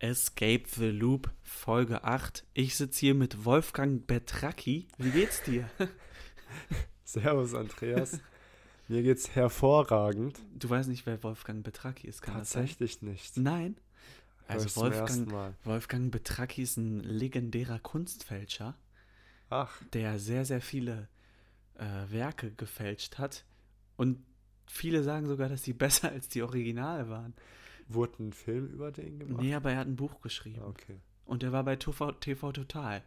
[0.00, 2.44] Escape the Loop, Folge 8.
[2.54, 4.88] Ich sitze hier mit Wolfgang Betracki.
[4.96, 5.68] Wie geht's dir?
[7.04, 8.20] Servus, Andreas.
[8.86, 10.38] Mir geht's hervorragend.
[10.54, 13.10] Du weißt nicht, wer Wolfgang Betracki ist, kann Tatsächlich das sein?
[13.10, 13.36] nicht.
[13.36, 13.76] Nein.
[14.46, 15.54] Also Wolfgang.
[15.64, 18.76] Wolfgang Betracki ist ein legendärer Kunstfälscher,
[19.50, 21.08] Ach, der sehr, sehr viele
[21.74, 23.44] äh, Werke gefälscht hat.
[23.96, 24.24] Und
[24.66, 27.34] viele sagen sogar, dass sie besser als die Originale waren.
[27.88, 29.42] Wurde ein Film über den gemacht?
[29.42, 30.62] Nee, aber er hat ein Buch geschrieben.
[30.62, 31.00] Okay.
[31.24, 33.02] Und er war bei TV, TV Total.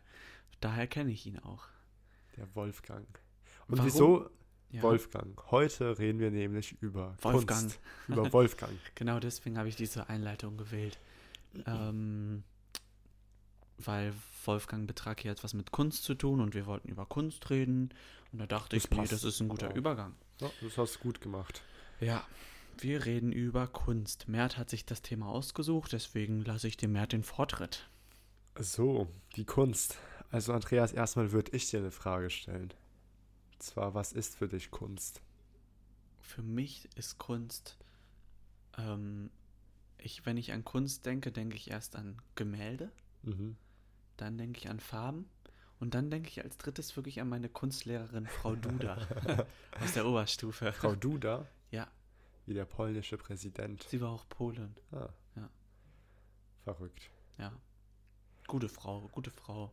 [0.59, 1.65] Daher kenne ich ihn auch.
[2.37, 3.07] Der Wolfgang.
[3.67, 3.85] Und Warum?
[3.85, 4.29] wieso
[4.69, 5.39] Ja, Wolfgang?
[5.51, 7.61] Heute reden wir nämlich über Wolfgang.
[7.61, 7.79] Kunst.
[8.07, 8.71] Über Wolfgang.
[8.95, 10.99] Genau deswegen habe ich diese Einleitung gewählt.
[11.65, 12.43] Ähm,
[13.77, 14.13] weil
[14.45, 17.89] Wolfgang Betraki hat was mit Kunst zu tun und wir wollten über Kunst reden.
[18.31, 19.11] Und da dachte Das ich, nee, passt.
[19.11, 19.75] das ist ein guter Ja.
[19.75, 20.15] Übergang.
[20.39, 21.61] Ja, das hast du gut gemacht.
[21.99, 22.23] Ja,
[22.77, 24.27] wir reden über Kunst.
[24.27, 27.89] Mert hat sich das Thema ausgesucht, deswegen lasse ich dem Mert den Vortritt.
[28.59, 29.97] So, die Kunst.
[30.29, 32.73] Also Andreas, erstmal würde ich dir eine Frage stellen.
[33.53, 35.21] Und zwar, was ist für dich Kunst?
[36.19, 37.77] Für mich ist Kunst,
[38.77, 39.29] ähm,
[39.97, 42.91] ich, wenn ich an Kunst denke, denke ich erst an Gemälde.
[43.23, 43.55] Mhm.
[44.17, 45.29] Dann denke ich an Farben.
[45.79, 48.97] Und dann denke ich als drittes wirklich an meine Kunstlehrerin Frau Duda
[49.81, 50.71] aus der Oberstufe.
[50.73, 51.47] Frau Duda?
[52.45, 53.83] Wie der polnische Präsident.
[53.89, 54.75] Sie war auch Polin.
[54.91, 55.09] Ah.
[55.35, 55.49] Ja.
[56.63, 57.09] Verrückt.
[57.37, 57.51] Ja.
[58.47, 59.71] Gute Frau, gute Frau.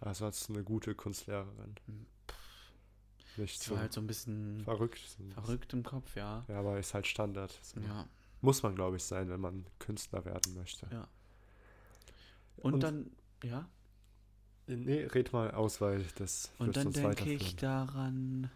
[0.00, 1.74] Also du eine gute Kunstlehrerin.
[1.86, 2.06] Hm,
[3.36, 5.00] Nicht Sie so war halt so ein bisschen verrückt.
[5.34, 6.44] verrückt im Kopf, ja.
[6.48, 7.58] Ja, aber ist halt Standard.
[7.62, 7.80] So.
[7.80, 8.06] Ja.
[8.40, 10.86] Muss man, glaube ich, sein, wenn man Künstler werden möchte.
[10.92, 11.08] Ja.
[12.56, 13.10] Und, dann,
[13.42, 13.68] ja.
[14.66, 18.50] Nee, red mal aus, weil das Und dann uns denke ich daran.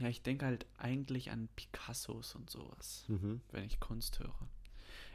[0.00, 3.04] Ja, ich denke halt eigentlich an Picassos und sowas.
[3.08, 3.42] Mhm.
[3.52, 4.48] wenn ich Kunst höre.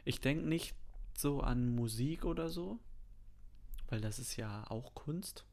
[0.04, 0.74] Ich denke nicht
[1.16, 2.78] so an Musik oder so,
[3.88, 5.44] weil das ist ja auch Kunst.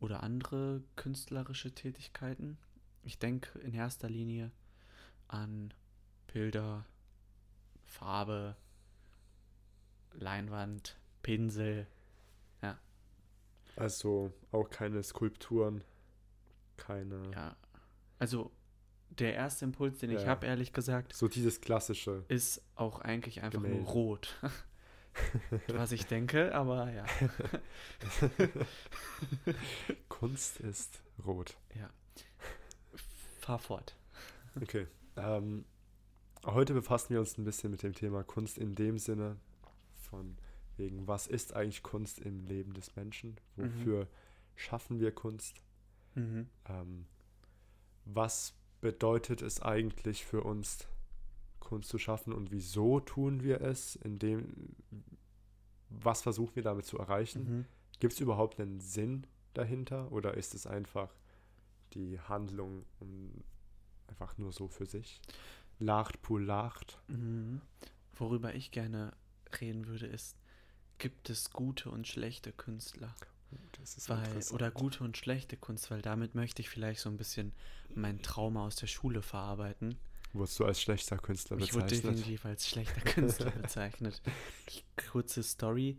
[0.00, 2.58] Oder andere künstlerische Tätigkeiten.
[3.02, 4.50] Ich denke in erster Linie
[5.28, 5.72] an
[6.32, 6.84] Bilder,
[7.86, 8.56] Farbe,
[10.12, 11.86] Leinwand, Pinsel.
[13.76, 15.82] Also auch keine Skulpturen,
[16.80, 17.30] keine.
[17.32, 17.56] Ja,
[18.18, 18.50] also
[19.10, 20.28] der erste Impuls, den ich Ja.
[20.28, 22.24] habe, ehrlich gesagt, So dieses klassische.
[22.28, 23.90] ist auch eigentlich einfach nur Gemälde.
[23.90, 24.36] rot.
[25.68, 27.04] Was ich denke, aber ja.
[30.08, 31.56] Kunst ist rot.
[31.74, 31.90] ja.
[33.40, 33.96] Fahr fort.
[34.60, 34.86] Okay.
[35.16, 35.64] Ähm,
[36.44, 39.36] heute befassen wir uns ein bisschen mit dem Thema Kunst in dem Sinne
[39.96, 40.36] von
[40.76, 43.36] wegen, was ist eigentlich Kunst im Leben des Menschen?
[43.56, 44.06] Wofür
[44.56, 45.60] schaffen wir Kunst?
[46.14, 46.48] Mhm.
[46.68, 47.06] Ähm,
[48.04, 50.86] was bedeutet es eigentlich für uns,
[51.58, 53.96] Kunst zu schaffen und wieso tun wir es?
[53.96, 54.74] In dem,
[55.88, 57.58] was versuchen wir damit zu erreichen?
[57.58, 57.64] Mhm.
[58.00, 61.14] Gibt es überhaupt einen Sinn dahinter oder ist es einfach
[61.92, 63.30] die Handlung um,
[64.08, 65.20] einfach nur so für sich?
[65.78, 66.98] Lacht pur lacht.
[67.08, 67.60] Mhm.
[68.14, 69.12] Worüber ich gerne
[69.60, 70.36] reden würde, ist,
[70.98, 73.14] gibt es gute und schlechte Künstler?
[73.80, 74.52] Das ist Weil, interessant.
[74.54, 77.52] oder gute und schlechte Kunst, weil damit möchte ich vielleicht so ein bisschen
[77.94, 79.96] mein Trauma aus der Schule verarbeiten.
[80.32, 82.18] Wurdest du als schlechter Künstler Ich wurde bezeichnet?
[82.18, 84.22] definitiv als schlechter Künstler bezeichnet.
[84.68, 85.98] Ich, kurze Story.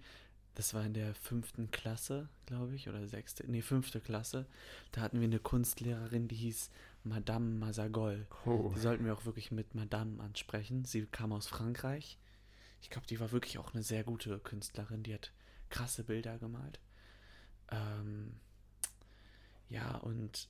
[0.55, 4.45] Das war in der fünften Klasse, glaube ich, oder sechste, nee, fünfte Klasse.
[4.91, 6.69] Da hatten wir eine Kunstlehrerin, die hieß
[7.03, 8.27] Madame Mazagol.
[8.45, 10.83] Oh, Die sollten wir auch wirklich mit Madame ansprechen.
[10.85, 12.17] Sie kam aus Frankreich.
[12.81, 15.03] Ich glaube, die war wirklich auch eine sehr gute Künstlerin.
[15.03, 15.31] Die hat
[15.69, 16.79] krasse Bilder gemalt.
[17.71, 18.39] Ähm,
[19.69, 20.49] ja, und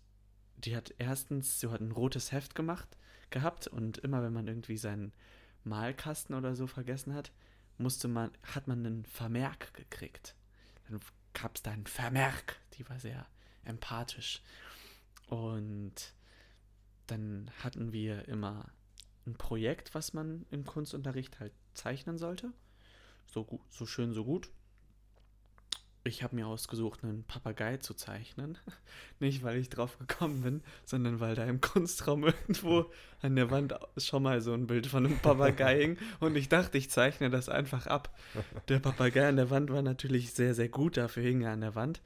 [0.58, 2.98] die hat erstens, sie hat ein rotes Heft gemacht
[3.30, 5.14] gehabt und immer wenn man irgendwie seinen
[5.64, 7.32] Malkasten oder so vergessen hat,
[7.78, 10.36] musste man, hat man einen Vermerk gekriegt.
[10.88, 11.00] Dann
[11.34, 12.58] gab es da einen Vermerk.
[12.74, 13.26] Die war sehr
[13.64, 14.42] empathisch.
[15.28, 16.14] Und
[17.08, 18.70] dann hatten wir immer
[19.26, 22.52] ein Projekt, was man im Kunstunterricht halt zeichnen sollte.
[23.28, 24.50] So, gut, so schön, so gut.
[26.04, 28.58] Ich habe mir ausgesucht, einen Papagei zu zeichnen.
[29.20, 33.76] Nicht, weil ich drauf gekommen bin, sondern weil da im Kunstraum irgendwo an der Wand
[33.98, 35.98] schon mal so ein Bild von einem Papagei hing.
[36.20, 38.18] Und ich dachte, ich zeichne das einfach ab.
[38.68, 41.76] Der Papagei an der Wand war natürlich sehr, sehr gut, dafür hing er an der
[41.76, 42.02] Wand.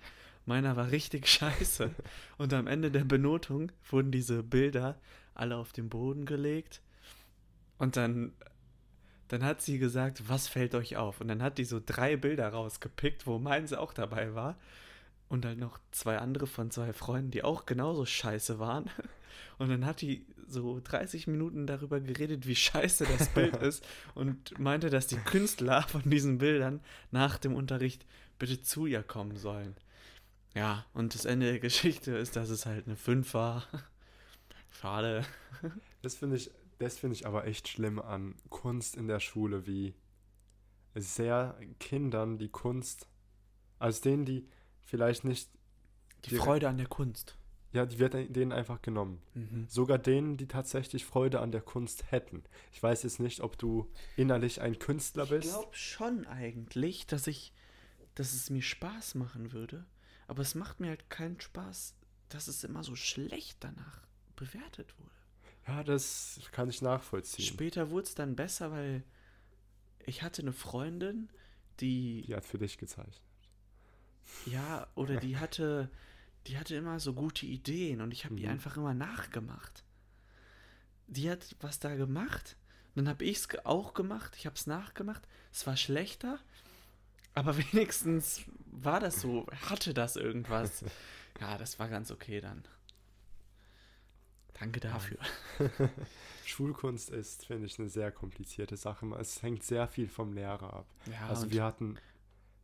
[0.46, 1.92] Meiner war richtig scheiße.
[2.38, 5.00] Und am Ende der Benotung wurden diese Bilder
[5.34, 6.82] alle auf den Boden gelegt.
[7.78, 8.34] Und dann,
[9.28, 11.22] dann hat sie gesagt, was fällt euch auf?
[11.22, 14.58] Und dann hat die so drei Bilder rausgepickt, wo meins auch dabei war.
[15.28, 18.90] und halt noch zwei andere von zwei Freunden, die auch genauso scheiße waren.
[19.58, 24.58] Und dann hat die so 30 Minuten darüber geredet, wie scheiße das Bild ist und
[24.60, 26.82] meinte, dass die Künstler von diesen Bildern
[27.12, 28.06] nach dem Unterricht
[28.38, 29.76] bitte zu ihr kommen sollen.
[30.54, 33.68] Ja, und das Ende der Geschichte ist, dass es halt eine 5 war.
[34.82, 35.26] Schade.
[36.02, 39.96] Das finde ich, das finde ich aber echt schlimm an Kunst in der Schule, wie
[40.96, 43.08] sehr Kindern die Kunst,
[43.80, 44.48] als denen, die
[44.80, 45.50] vielleicht nicht.
[46.26, 47.38] Die Freude an der Kunst.
[47.72, 49.22] Ja, die wird denen einfach genommen.
[49.34, 49.66] Mhm.
[49.68, 52.44] Sogar denen, die tatsächlich Freude an der Kunst hätten.
[52.72, 55.48] Ich weiß jetzt nicht, ob du innerlich ein Künstler bist.
[55.48, 57.54] Ich glaube schon eigentlich, dass ich,
[58.16, 59.86] dass es mir Spaß machen würde.
[60.28, 61.96] Aber es macht mir halt keinen Spaß,
[62.30, 64.08] dass es immer so schlecht danach
[64.38, 65.12] bewertet wurde.
[65.68, 67.46] Ja, das kann ich nachvollziehen.
[67.46, 69.04] Später wurde es dann besser, weil
[70.06, 71.30] ich hatte eine Freundin,
[71.80, 72.24] die.
[72.28, 73.22] Die hat für dich gezeichnet.
[74.46, 75.90] Ja, oder die hatte,
[76.48, 78.40] die hatte immer so gute Ideen und ich habe Mhm.
[78.40, 79.84] die einfach immer nachgemacht.
[81.08, 82.56] Die hat was da gemacht,
[82.96, 85.28] dann habe ich es auch gemacht, ich habe es nachgemacht.
[85.52, 86.40] Es war schlechter,
[87.34, 88.42] aber wenigstens
[88.72, 90.84] war das so, hatte das irgendwas.
[91.42, 92.64] Ja, das war ganz okay dann.
[94.60, 95.18] Danke dafür.
[96.46, 99.06] Schulkunst ist, finde ich, eine sehr komplizierte Sache.
[99.20, 100.86] Es hängt sehr viel vom Lehrer ab.
[101.12, 101.98] Ja, also wir hatten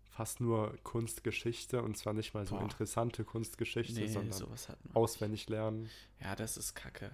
[0.10, 2.64] fast nur Kunstgeschichte und zwar nicht mal so Boah.
[2.64, 4.96] interessante Kunstgeschichte, nee, sondern sowas hat man.
[4.96, 5.90] auswendig lernen.
[6.20, 7.12] Ja, das ist kacke.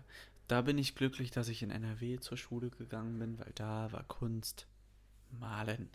[0.47, 4.03] Da bin ich glücklich, dass ich in NRW zur Schule gegangen bin, weil da war
[4.03, 4.67] Kunst
[5.39, 5.89] malen.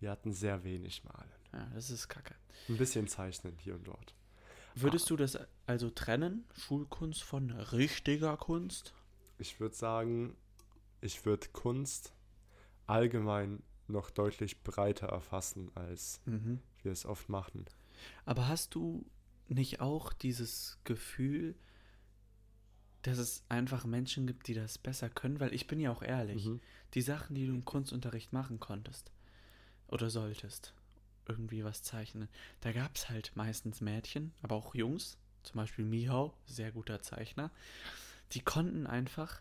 [0.00, 1.30] Wir hatten sehr wenig Malen.
[1.52, 2.34] Ja, das ist kacke.
[2.68, 4.14] Ein bisschen Zeichnen hier und dort.
[4.74, 8.94] Würdest du das also trennen, Schulkunst von richtiger Kunst?
[9.38, 10.36] Ich würde sagen,
[11.00, 12.12] ich würde Kunst
[12.86, 16.60] allgemein noch deutlich breiter erfassen, als Mhm.
[16.82, 17.64] wir es oft machen.
[18.24, 19.04] Aber hast du
[19.48, 21.54] nicht auch dieses Gefühl,
[23.02, 25.40] dass es einfach Menschen gibt, die das besser können?
[25.40, 26.60] Weil ich bin ja auch ehrlich, Mhm.
[26.94, 29.10] die Sachen, die du im Kunstunterricht machen konntest
[29.88, 30.72] oder solltest,
[31.26, 32.28] irgendwie was zeichnen,
[32.60, 37.50] da gab es halt meistens Mädchen, aber auch Jungs, zum Beispiel Mihau, sehr guter Zeichner,
[38.32, 39.40] die konnten einfach,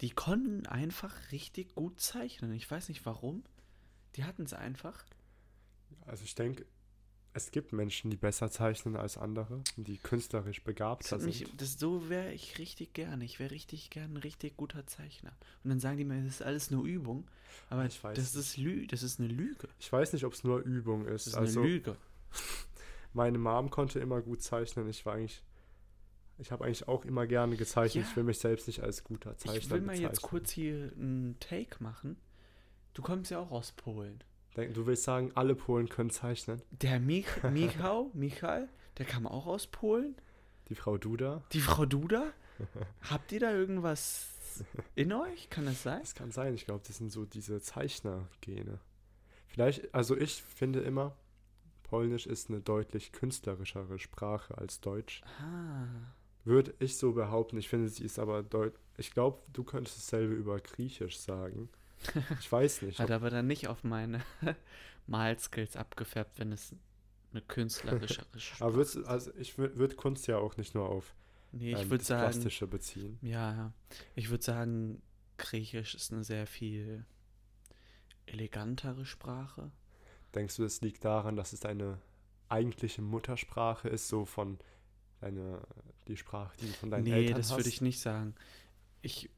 [0.00, 2.52] die konnten einfach richtig gut zeichnen.
[2.52, 3.44] Ich weiß nicht warum.
[4.16, 5.04] Die hatten es einfach.
[6.06, 6.66] Also ich denke,
[7.36, 11.60] es gibt Menschen, die besser zeichnen als andere, die künstlerisch begabter mich, sind.
[11.60, 13.24] das, so wäre ich richtig gerne.
[13.24, 15.32] Ich wäre richtig gern ein richtig guter Zeichner.
[15.62, 17.28] Und dann sagen die mir, das ist alles nur Übung.
[17.68, 19.68] Aber Ich weiß das ist Lü das ist eine Lüge.
[19.78, 21.26] Ich weiß nicht, ob es nur Übung ist.
[21.26, 21.96] Das ist also eine Lüge.
[23.12, 24.88] meine Mom konnte immer gut zeichnen.
[24.88, 25.42] Ich war eigentlich,
[26.38, 28.04] ich habe eigentlich auch immer gerne gezeichnet.
[28.04, 28.10] Ja.
[28.10, 30.30] Ich will mich selbst nicht als guter Zeichner Ich will mal jetzt bezeichnen.
[30.30, 32.16] kurz hier einen Take machen.
[32.94, 34.24] Du kommst ja auch aus Polen.
[34.56, 36.62] Du willst sagen, alle Polen können zeichnen.
[36.70, 38.68] Der Mich Michał, Michael,
[38.98, 40.16] der kam auch aus Polen.
[40.68, 41.44] Die Frau Duda.
[41.52, 42.32] Die Frau Duda.
[43.10, 44.28] Habt ihr da irgendwas
[44.94, 45.50] in euch?
[45.50, 46.00] Kann das sein?
[46.00, 46.54] Das kann sein.
[46.54, 48.80] Ich glaube, das sind so diese Zeichner-Gene.
[49.46, 51.14] Vielleicht, also ich finde immer,
[51.82, 55.22] Polnisch ist eine deutlich künstlerischere Sprache als Deutsch.
[55.40, 55.86] Ah.
[56.44, 57.58] Würde ich so behaupten.
[57.58, 58.80] Ich finde, sie ist aber deutlich.
[58.96, 61.68] Ich glaube, du könntest dasselbe über Griechisch sagen.
[62.40, 62.98] Ich weiß nicht.
[62.98, 64.22] Hat aber dann nicht auf meine
[65.06, 66.74] Malskills abgefärbt, wenn es
[67.32, 69.06] eine künstlerischere Sprache aber würd's, ist.
[69.06, 71.14] also ich würde Kunst ja auch nicht nur auf
[71.52, 73.18] Nee, ich ähm, das sagen, Plastische beziehen.
[73.22, 73.72] ja.
[74.14, 75.02] Ich würde sagen,
[75.38, 77.04] Griechisch ist eine sehr viel
[78.26, 79.70] elegantere Sprache.
[80.34, 82.00] Denkst du, das liegt daran, dass es deine
[82.48, 84.58] eigentliche Muttersprache ist, so von
[85.20, 85.62] deine,
[86.08, 87.58] die Sprache, die du von deinen nee, Eltern das hast?
[87.58, 88.34] würde ich nicht sagen.
[89.02, 89.30] Ich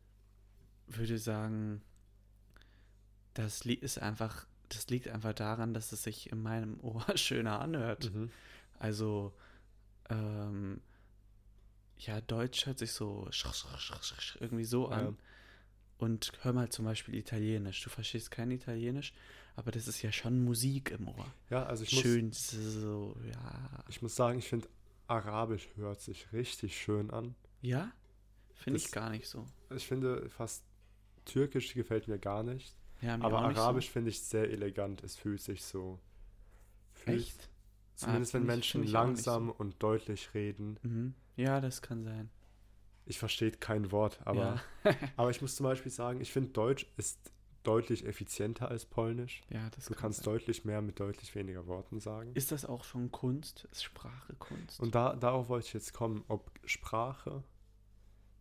[0.87, 1.83] würde sagen,
[3.43, 8.13] das ist einfach, das liegt einfach daran, dass es sich in meinem Ohr schöner anhört.
[8.13, 8.31] Mhm.
[8.79, 9.33] Also,
[10.11, 10.81] ähm,
[11.99, 13.29] ja, Deutsch hört sich so
[14.41, 15.05] irgendwie so an.
[15.05, 15.15] Ja.
[15.99, 17.83] Und hör mal zum Beispiel Italienisch.
[17.83, 19.13] Du verstehst kein Italienisch,
[19.57, 21.27] aber das ist ja schon Musik im Ohr.
[21.51, 23.85] Ja, also ich muss, Schön, so, ja.
[23.89, 24.69] ich muss sagen, ich finde,
[25.09, 27.35] Arabisch hört sich richtig schön an.
[27.63, 27.91] Ja?
[28.55, 29.47] Finde ich gar nicht so.
[29.75, 30.65] Ich finde fast
[31.25, 32.77] Türkisch gefällt mir gar nicht.
[33.01, 35.03] Ja, aber Arabisch finde ich sehr elegant.
[35.05, 35.79] Es fühlt sich so.
[35.79, 36.01] So.
[37.05, 37.49] Fühlt, Echt?
[37.95, 40.79] Zumindest Ah, wenn ich- Menschen langsam und deutlich reden.
[40.83, 41.15] Mhm.
[41.37, 42.31] Ja, das kann sein.
[43.07, 44.95] Ich verstehe kein Wort, aber, ja.
[45.17, 49.43] aber ich muss zum Beispiel sagen, ich finde Deutsch ist deutlich effizienter als Polnisch.
[49.51, 50.35] ja, das Du kann kannst sein.
[50.35, 52.33] deutlich mehr mit deutlich weniger Worten sagen.
[52.35, 53.67] Ist das auch schon Kunst?
[53.73, 54.81] Ist Sprache Kunst?
[54.81, 57.43] Und da, darauf wollte ich jetzt kommen, ob Sprache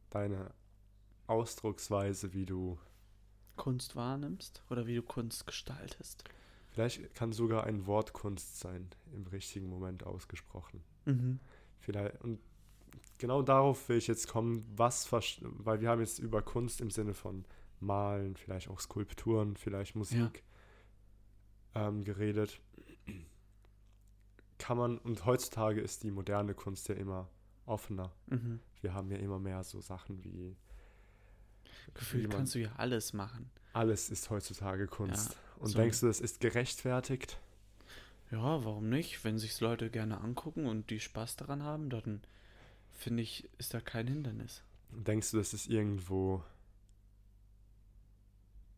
[0.09, 0.51] deine
[1.27, 2.77] Ausdrucksweise, wie du
[3.57, 6.23] Kunst wahrnimmst oder wie du Kunst gestaltest?
[6.69, 10.83] Vielleicht kann sogar ein Wort Kunst sein, im richtigen Moment ausgesprochen.
[11.05, 11.39] Mhm.
[11.79, 12.39] Vielleicht, und
[13.17, 17.13] genau darauf will ich jetzt kommen, was, weil wir haben jetzt über Kunst im Sinne
[17.13, 17.45] von
[17.79, 20.43] Malen, vielleicht auch Skulpturen, vielleicht Musik
[21.75, 22.59] ähm, geredet.
[24.57, 27.29] Kann man, und heutzutage ist die moderne Kunst ja immer
[27.65, 28.11] offener.
[28.27, 28.59] Mhm.
[28.81, 30.55] Wir haben ja immer mehr so Sachen wie
[31.93, 33.50] Gefühlt kannst du ja alles machen.
[33.74, 35.38] alles ist heutzutage Kunst.
[35.60, 37.39] und so- denkst du, das ist gerechtfertigt?
[38.31, 39.24] Ja, warum nicht?
[39.24, 42.22] Wenn sich Leute gerne angucken und die Spaß daran haben, dann
[42.91, 44.63] finde ich, ist da kein Hindernis.
[44.89, 46.43] Denkst du, das ist irgendwo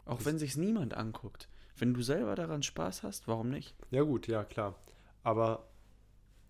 [0.05, 1.47] Auch wenn sich's niemand anguckt.
[1.77, 3.75] Wenn du selber daran Spaß hast, warum nicht?
[3.91, 4.75] Ja gut, ja klar.
[5.23, 5.67] Aber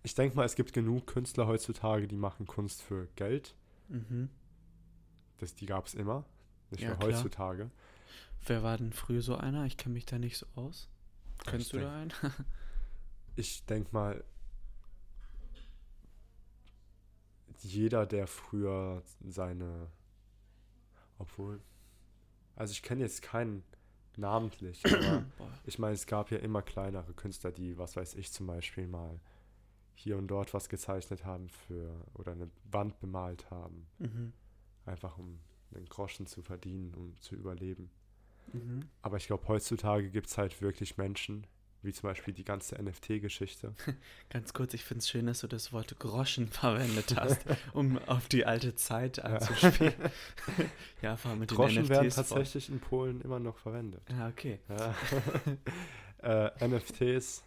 [0.02, 3.54] ich denke mal, es gibt genug Künstler heutzutage, die machen Kunst für Geld.
[3.88, 4.30] Mhm.
[5.38, 6.24] Das, die gab es immer.
[6.70, 7.12] Nicht Ja, für klar.
[7.12, 7.70] heutzutage.
[8.46, 9.66] Wer war denn früher so einer?
[9.66, 10.88] Ich kenne mich da nicht so aus.
[11.44, 12.12] Kennst du denk- da einen?
[13.36, 14.22] Ich denke mal,
[17.62, 19.88] jeder, der früher seine.
[21.18, 21.60] Obwohl.
[22.56, 23.62] Also ich kenne jetzt keinen
[24.16, 25.24] namentlich, aber
[25.64, 29.20] ich meine, es gab ja immer kleinere Künstler, die, was weiß ich, zum Beispiel mal
[29.94, 33.86] hier und dort was gezeichnet haben für oder eine Wand bemalt haben.
[33.98, 34.32] Mhm.
[34.86, 35.38] einfach um
[35.74, 37.90] einen Groschen zu verdienen, um zu überleben.
[38.52, 38.88] Mhm.
[39.02, 41.46] Aber ich glaube, heutzutage gibt es halt wirklich Menschen,
[41.82, 43.74] wie zum Beispiel die ganze NFT-Geschichte.
[44.30, 47.40] Ganz kurz, ich finde es schön, dass du das Wort Groschen verwendet hast,
[47.72, 49.94] um auf die alte Zeit anzuspielen.
[51.02, 52.28] ja, fahr mit Groschen den werden NFTs fort.
[52.28, 54.02] tatsächlich in Polen immer noch verwendet.
[54.10, 54.58] Ja, okay.
[54.68, 56.50] Ja.
[56.52, 57.44] äh, NFTs,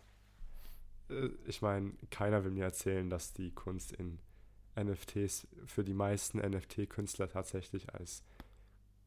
[1.09, 4.19] äh, ich meine, keiner will mir erzählen, dass die Kunst in
[4.75, 8.23] NFTs für die meisten NFT-Künstler tatsächlich als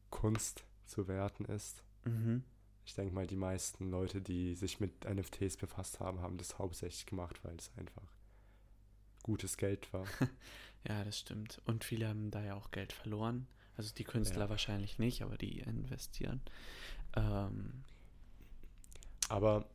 [0.09, 1.83] Kunst zu werten ist.
[2.05, 2.43] Mhm.
[2.85, 7.05] Ich denke mal, die meisten Leute, die sich mit NFTs befasst haben, haben das hauptsächlich
[7.05, 8.13] gemacht, weil es einfach
[9.23, 10.05] gutes Geld war.
[10.87, 11.61] Ja, das stimmt.
[11.65, 13.47] Und viele haben da ja auch Geld verloren.
[13.75, 14.49] Also die Künstler Ja.
[14.49, 16.39] wahrscheinlich nicht, aber die investieren.
[17.13, 17.83] Ähm,
[19.27, 19.67] Aber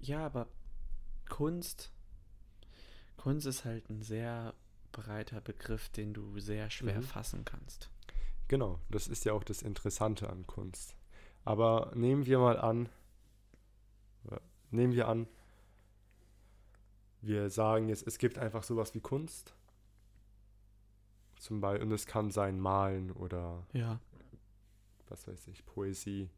[0.00, 0.46] ja, aber
[1.28, 1.90] Kunst,
[3.16, 4.54] Kunst ist halt ein sehr
[4.94, 7.02] breiter Begriff, den du sehr schwer Mhm.
[7.04, 7.90] fassen kannst.
[8.48, 10.96] genau, das ist ja auch das Interessante an Kunst.
[11.44, 12.88] Aber nehmen wir mal an,
[14.70, 15.26] nehmen wir an,
[17.20, 19.54] wir sagen jetzt, es gibt einfach sowas wie Kunst.
[21.38, 23.98] Zum Beispiel, und es kann sein Malen oder Ja.
[25.08, 26.30] was weiß ich, Poesie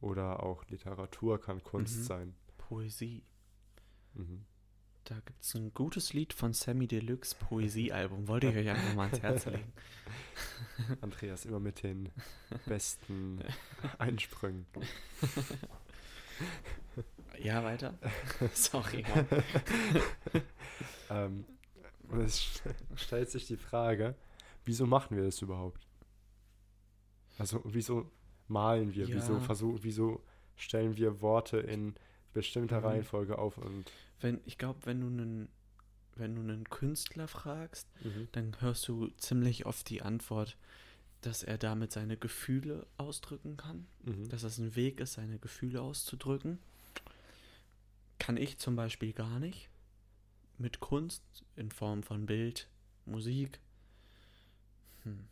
[0.00, 2.02] oder auch Literatur kann Kunst Mhm.
[2.04, 2.34] sein.
[2.58, 3.22] Poesie.
[4.14, 4.44] Mhm.
[5.04, 8.28] Da gibt es ein gutes Lied von Sammy Deluxe, Poesiealbum.
[8.28, 9.72] Wollte ich euch einfach mal ans Herz legen.
[11.00, 12.08] Andreas immer mit den
[12.66, 13.40] besten
[13.98, 14.64] Einsprüngen.
[17.42, 17.94] Ja, weiter.
[18.54, 19.04] Sorry.
[21.10, 21.44] Ähm,
[22.24, 24.14] es st- stellt sich die Frage,
[24.64, 25.80] wieso machen wir das überhaupt?
[27.38, 28.10] Also wieso
[28.48, 29.08] malen wir?
[29.08, 29.40] Wieso Ja.
[29.40, 30.22] versuchen, wieso
[30.56, 31.94] stellen wir Worte in
[32.34, 32.86] bestimmter Mhm.
[32.86, 33.90] Reihenfolge auf und
[34.22, 35.48] Wenn, ich glaube, wenn du einen,
[36.16, 37.88] wenn du einen Künstler fragst,
[38.32, 40.56] dann hörst du ziemlich oft die Antwort,
[41.22, 43.86] dass er damit seine Gefühle ausdrücken kann.
[44.04, 44.28] Mhm.
[44.28, 46.58] Dass das ein Weg ist, seine Gefühle auszudrücken.
[48.18, 49.68] Kann ich zum Beispiel gar nicht.
[50.58, 51.24] Mit Kunst
[51.56, 52.68] in Form von Bild,
[53.04, 53.58] Musik.
[55.02, 55.26] Hm.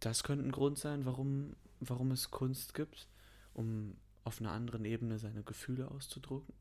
[0.00, 3.08] Das könnte ein Grund sein, warum, warum es Kunst gibt,
[3.52, 6.54] um auf einer anderen Ebene seine Gefühle auszudrücken.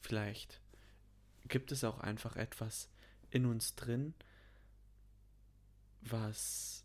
[0.00, 0.60] Vielleicht
[1.48, 2.88] gibt es auch einfach etwas
[3.30, 4.14] in uns drin,
[6.00, 6.84] was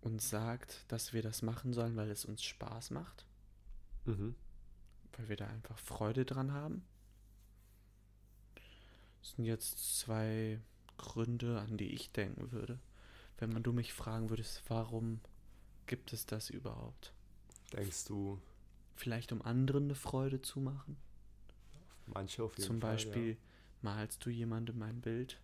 [0.00, 3.24] uns sagt, dass wir das machen sollen, weil es uns Spaß macht,
[4.04, 4.34] Mhm.
[5.16, 6.84] weil wir da einfach Freude dran haben.
[9.20, 10.60] Das sind jetzt zwei
[10.98, 12.80] Gründe, an die ich denken würde.
[13.38, 15.20] Wenn man du mich fragen würdest, warum
[15.86, 17.12] gibt es das überhaupt?
[17.72, 18.40] Denkst du,
[18.94, 20.96] Vielleicht um anderen eine Freude zu machen?
[22.06, 23.36] Manche auf jeden Zum Fall, Beispiel Ja.
[23.82, 25.40] malst du jemandem ein Bild?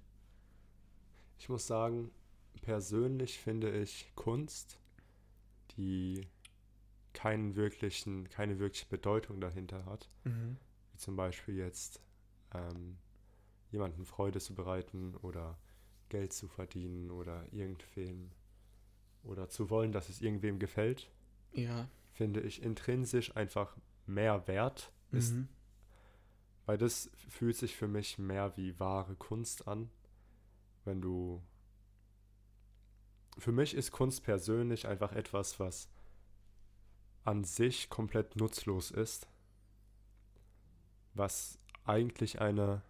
[1.38, 2.10] Ich muss sagen,
[2.62, 4.78] persönlich finde ich Kunst,
[5.76, 6.26] die
[7.12, 10.56] keinen wirklichen, keine wirkliche Bedeutung dahinter hat, Mhm.
[10.92, 12.00] wie zum Beispiel jetzt
[12.54, 12.98] ähm,
[13.70, 15.58] jemandem Freude zu bereiten oder
[16.08, 18.30] Geld zu verdienen oder irgendwem
[19.24, 21.10] oder zu wollen, dass es irgendwem gefällt,
[21.52, 21.88] Ja.
[22.12, 25.48] finde ich intrinsisch einfach mehr wert ist, Mhm.
[26.68, 29.88] Weil das fühlt sich für mich mehr wie wahre Kunst an,
[30.84, 31.42] wenn du
[33.38, 35.88] für mich ist Kunst persönlich einfach etwas, was
[37.24, 39.28] an sich komplett nutzlos ist,
[41.14, 42.82] was eigentlich eine,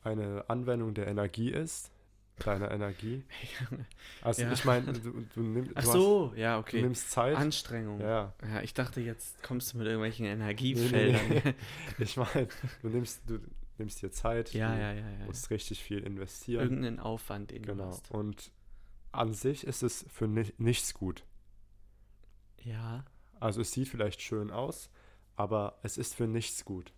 [0.00, 1.90] eine Anwendung der Energie ist,
[2.38, 3.24] deiner Energie.
[4.22, 4.52] Also Ja.
[4.52, 6.80] ich meine, du, du, nimm, du, Ach hast- so, ja, du okay.
[6.82, 7.36] nimmst Zeit.
[7.36, 8.00] Anstrengung.
[8.00, 8.32] Ja.
[8.42, 11.28] ja, ich dachte, jetzt kommst du mit irgendwelchen nee, Energiefeldern.
[11.28, 11.54] nee.
[12.02, 12.48] ich meine,
[12.82, 13.38] du nimmst, du
[13.78, 15.24] nimmst dir Zeit, ja, du ja, ja, ja.
[15.26, 16.62] musst richtig viel investieren.
[16.62, 17.86] Irgendeinen Aufwand, den du Genau.
[17.88, 18.10] hast.
[18.10, 18.50] Und
[19.12, 21.22] an sich ist es für ni nichts gut.
[22.62, 23.04] Ja,
[23.40, 24.88] Also es sieht vielleicht schön aus,
[25.36, 26.92] aber es ist für nichts gut.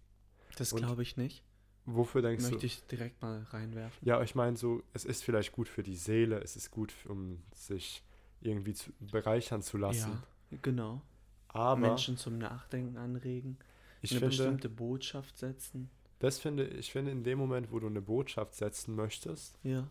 [0.57, 1.43] das glaube ich nicht.
[1.87, 2.66] Wofür denkst Möchte du?
[2.66, 4.07] ich direkt mal reinwerfen.
[4.07, 7.43] Ja, ich meine so, es ist vielleicht gut für die Seele, es ist gut, um
[7.55, 8.02] sich
[8.40, 10.19] irgendwie zu bereichern zu lassen.
[10.50, 11.00] Ja, genau.
[11.49, 13.57] Aber Menschen zum Nachdenken anregen,
[14.02, 15.88] ich eine finde, bestimmte Botschaft setzen.
[16.19, 19.88] das finde ich finde in dem Moment, wo du eine Botschaft setzen möchtest, Ja.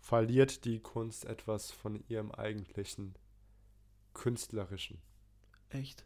[0.00, 3.14] verliert die Kunst etwas von ihrem eigentlichen
[4.14, 4.98] künstlerischen.
[5.68, 6.04] Echt?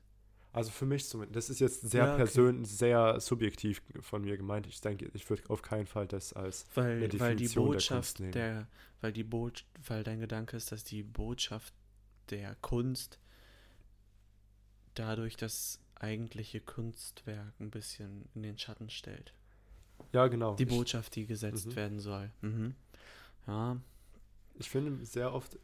[0.55, 1.37] Also für mich zumindest.
[1.37, 2.17] Das ist jetzt sehr Ja, okay.
[2.17, 4.67] persönlich, sehr subjektiv von mir gemeint.
[4.69, 7.73] Ich denke, ich würde auf keinen Fall das als Weil, eine weil die Definition der
[7.73, 8.33] Botschaft Kunst nehmen.
[8.33, 8.69] der,
[9.01, 11.75] weil die Bot, weil dein Gedanke ist, dass die Botschaft
[12.31, 13.19] der Kunst
[14.95, 19.35] dadurch das eigentliche Kunstwerk ein bisschen in den Schatten stellt.
[20.13, 20.55] ja genau.
[20.57, 21.77] Die Botschaft, die gesetzt Mhm.
[21.77, 22.31] werden soll.
[22.43, 22.75] Mhm.
[23.47, 23.77] Ja,
[24.55, 25.59] ich finde sehr oft,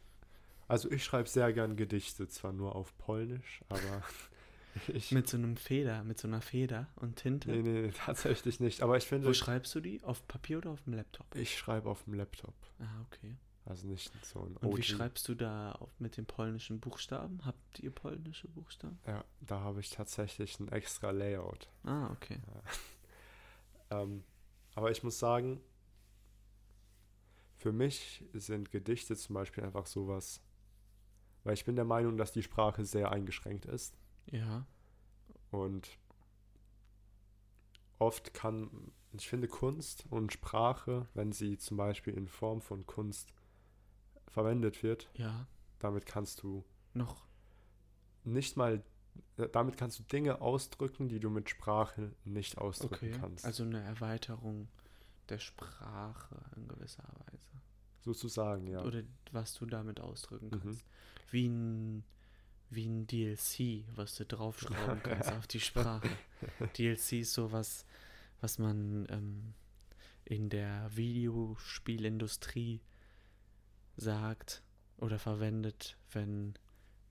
[0.67, 4.03] also ich schreibe sehr gern Gedichte, zwar nur auf Polnisch, aber
[4.93, 7.49] ich mit so einem Feder, mit so einer Feder und Tinte.
[7.51, 8.81] nee, nee, tatsächlich nicht.
[8.81, 10.03] Aber ich finde, Wo schreibst du die?
[10.03, 11.25] Auf Papier oder auf dem Laptop?
[11.35, 13.35] ich schreibe auf dem Laptop, Ah, okay.
[13.65, 17.45] also nicht so ein Und wie schreibst du da mit den polnischen Buchstaben?
[17.45, 18.99] Habt ihr polnische Buchstaben?
[19.05, 21.67] Ja, da habe ich tatsächlich ein extra Layout.
[21.83, 22.39] Ah, okay.
[23.93, 24.23] Ähm,
[24.73, 25.59] aber ich muss sagen,
[27.57, 30.39] für mich sind Gedichte zum Beispiel einfach sowas,
[31.43, 33.93] weil ich bin der Meinung, dass die Sprache sehr eingeschränkt ist
[34.27, 34.65] Ja.
[35.51, 35.97] und
[37.99, 43.33] oft kann, ich finde Kunst und Sprache, wenn sie zum Beispiel in Form von Kunst
[44.27, 45.47] verwendet wird, Ja.
[45.79, 46.63] damit kannst du
[46.93, 47.25] Noch.
[48.23, 48.83] nicht mal,
[49.51, 53.17] damit kannst du Dinge ausdrücken, die du mit Sprache nicht ausdrücken Okay.
[53.19, 53.45] kannst.
[53.45, 54.67] Also eine Erweiterung
[55.29, 57.47] der Sprache in gewisser Weise.
[58.03, 58.81] sozusagen, ja.
[58.83, 60.59] Oder was du damit ausdrücken Mhm.
[60.59, 60.85] kannst.
[61.29, 62.03] Wie ein,
[62.71, 66.09] wie ein DLC, was du draufschrauben kannst auf die Sprache.
[66.77, 67.85] DLC ist sowas,
[68.39, 69.53] was man ähm,
[70.25, 72.79] in der Videospielindustrie
[73.97, 74.63] sagt
[74.97, 76.55] oder verwendet, wenn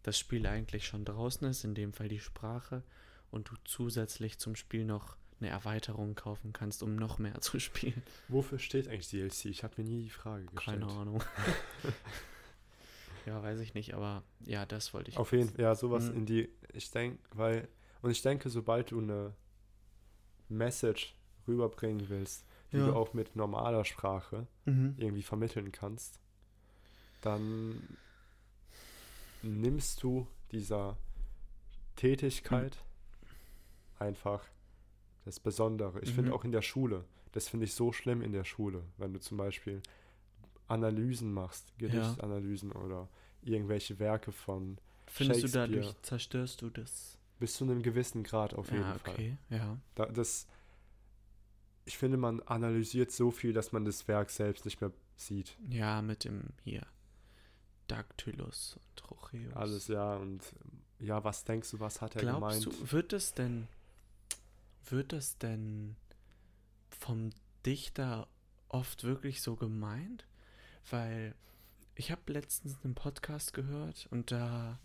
[0.02, 2.82] das Spiel eigentlich schon draußen ist, in dem Fall die Sprache,
[3.30, 8.02] und du zusätzlich zum Spiel noch eine Erweiterung kaufen kannst, um noch mehr zu spielen.
[8.28, 9.46] Wofür steht eigentlich DLC?
[9.46, 10.80] Ich habe mir nie die Frage gestellt.
[10.80, 11.22] Keine Ahnung.
[13.26, 15.16] Ja, weiß ich nicht, aber ja, das wollte ich.
[15.16, 16.16] Auf jeden Fall, ja, sowas Mhm.
[16.16, 17.68] in die, ich denke, weil,
[18.02, 19.34] und ich denke, sobald du eine
[20.48, 21.14] Message
[21.46, 22.86] rüberbringen willst, die Ja.
[22.86, 24.94] du auch mit normaler Sprache Mhm.
[24.96, 26.20] irgendwie vermitteln kannst,
[27.20, 27.96] dann
[29.42, 30.96] nimmst du dieser
[31.96, 32.78] Tätigkeit
[33.98, 34.44] einfach
[35.24, 36.00] das Besondere.
[36.00, 36.36] Ich finde Mhm.
[36.36, 39.36] auch in der Schule, das finde ich so schlimm in der Schule, wenn du zum
[39.36, 39.82] Beispiel
[40.70, 43.08] Analysen machst, Gedichtsanalysen oder
[43.42, 47.18] irgendwelche Werke von Findest du dadurch zerstörst du das?
[47.40, 49.14] bis zu einem gewissen Grad auf jeden ja, Fall.
[49.14, 49.78] okay, ja.
[49.96, 50.46] Da, das,
[51.86, 55.56] ich finde, man analysiert so viel, dass man das Werk selbst nicht mehr sieht.
[55.68, 56.86] Ja, mit dem hier
[57.88, 59.56] Dactylus und Trocheus.
[59.56, 60.42] Alles, ja, und
[61.00, 62.80] ja, was denkst du, was hat er Glaubst gemeint?
[62.82, 63.66] du, wird es denn,
[64.88, 65.96] wird es denn
[66.90, 67.30] vom
[67.64, 68.28] Dichter
[68.68, 70.26] oft wirklich so gemeint?
[70.88, 71.34] Weil
[71.94, 74.78] ich habe letztens einen Podcast gehört und da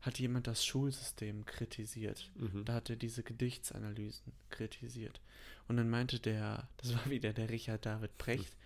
[0.00, 2.30] hat jemand das Schulsystem kritisiert.
[2.34, 2.64] Mhm.
[2.64, 5.20] Da hat er diese Gedichtsanalysen kritisiert.
[5.68, 8.56] Und dann meinte der, das war wieder der Richard David Precht,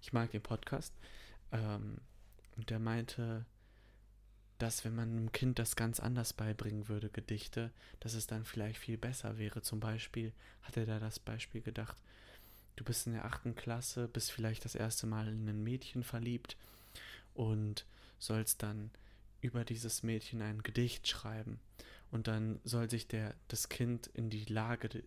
[0.00, 0.94] ich mag den Podcast,
[1.50, 1.98] ähm,
[2.56, 3.44] und der meinte,
[4.58, 8.78] dass wenn man einem Kind das ganz anders beibringen würde, Gedichte, dass es dann vielleicht
[8.78, 9.62] viel besser wäre.
[9.62, 11.96] Zum Beispiel hat er da das Beispiel gedacht,
[12.76, 16.56] du bist in der achten Klasse, bist vielleicht das erste Mal in ein Mädchen verliebt
[17.34, 17.86] und
[18.18, 18.90] sollst dann
[19.40, 21.60] über dieses Mädchen ein Gedicht schreiben.
[22.10, 25.04] Und dann soll sich der, das Kind in die Lage,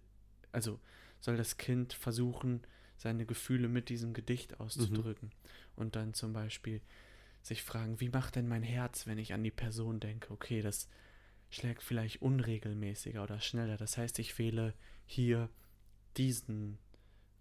[0.51, 0.79] also
[1.19, 2.61] soll das Kind versuchen,
[2.97, 5.31] seine Gefühle mit diesem Gedicht auszudrücken.
[5.75, 6.81] Und dann zum Beispiel
[7.41, 10.33] sich fragen, wie macht denn mein Herz, wenn ich an die Person denke?
[10.33, 10.89] Okay, das
[11.49, 13.77] schlägt vielleicht unregelmäßiger oder schneller.
[13.77, 14.73] Das heißt, ich wähle
[15.05, 15.49] hier
[16.17, 16.77] diesen,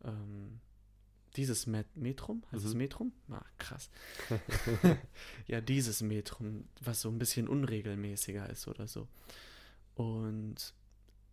[0.04, 0.61] ähm,
[1.37, 2.78] dieses Met Metrum, heißt es Mhm.
[2.78, 3.12] Metrum?
[3.30, 3.90] Ah, krass.
[5.46, 9.06] ja, dieses Metrum, was so ein bisschen unregelmäßiger ist oder so.
[9.94, 10.74] Und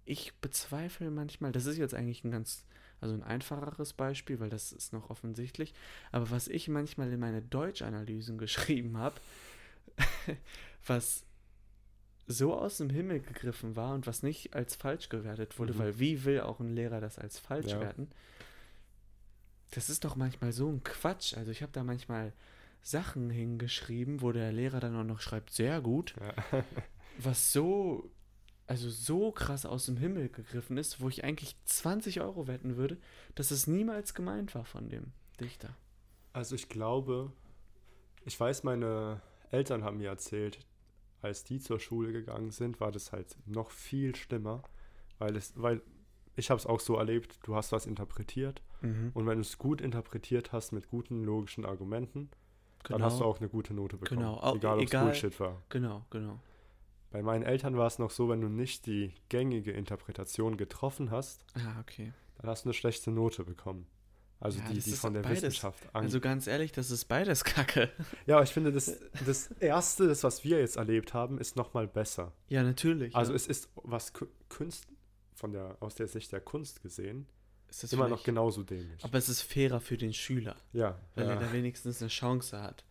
[0.06, 2.66] ich bezweifle manchmal, das ist jetzt eigentlich ein ganz,
[3.00, 5.74] also ein einfacheres Beispiel, weil das ist noch offensichtlich,
[6.12, 9.16] aber was ich manchmal in meine Deutschanalysen geschrieben habe,
[10.86, 11.26] was
[12.28, 15.78] so aus dem Himmel gegriffen war und was nicht als falsch gewertet wurde, Mhm.
[15.80, 17.80] weil wie will auch ein Lehrer das als falsch Ja.
[17.82, 18.10] werten?
[19.76, 21.36] Das ist doch manchmal so ein Quatsch.
[21.36, 22.34] Also ich habe da manchmal
[22.84, 26.64] Sachen hingeschrieben, wo der Lehrer dann auch noch schreibt, sehr gut, Ja.
[27.18, 28.12] was so,
[28.68, 32.98] also so krass aus dem Himmel gegriffen ist, wo ich eigentlich 20 Euro wetten würde,
[33.36, 35.76] dass es niemals gemeint war von dem Dichter.
[36.34, 37.32] Also ich glaube,
[38.26, 40.60] ich weiß, meine Eltern haben mir erzählt,
[41.22, 44.64] als die zur Schule gegangen sind, war das halt noch viel schlimmer,
[45.20, 45.82] weil es, weil
[46.36, 48.62] ich habe es auch so erlebt, du hast was interpretiert
[49.14, 52.30] und wenn du es gut interpretiert hast mit guten logischen Argumenten,
[52.90, 55.62] dann hast du auch eine gute Note bekommen, Genau, au- egal ob es Bullshit war.
[55.70, 56.38] Genau, genau.
[57.12, 61.46] Bei meinen Eltern war es noch so, wenn du nicht die gängige Interpretation getroffen hast,
[61.56, 62.12] Ah, okay.
[62.40, 63.86] dann hast du eine schlechte Note bekommen.
[64.42, 65.44] Also Ja, die, die von der beides.
[65.44, 66.04] Wissenschaft an.
[66.04, 67.90] Also ganz ehrlich, das ist beides Kacke.
[68.26, 72.34] ja, ich finde, das, das Erste, das, was wir jetzt erlebt haben, ist nochmal besser.
[72.50, 73.16] Ja, natürlich.
[73.16, 73.38] Also ja.
[73.38, 74.88] es ist, was Ku- Kunst,
[75.36, 77.28] von der, aus der Sicht der Kunst gesehen,
[77.82, 79.04] ist immer noch genauso dämlich.
[79.06, 82.62] Aber es ist fairer für den Schüler, ja, weil er ja, da wenigstens eine Chance
[82.62, 82.84] hat.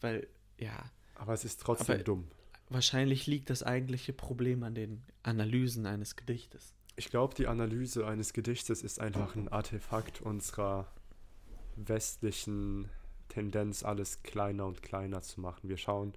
[0.00, 2.28] Weil, ja, aber es ist trotzdem aber- dumm.
[2.68, 6.72] wahrscheinlich liegt das eigentliche Problem an den Analysen eines Gedichtes.
[6.96, 10.86] Ich glaube, die Analyse eines Gedichtes ist einfach ein Artefakt unserer
[11.76, 12.88] westlichen
[13.28, 15.68] Tendenz, alles kleiner und kleiner zu machen.
[15.68, 16.14] Wir schauen,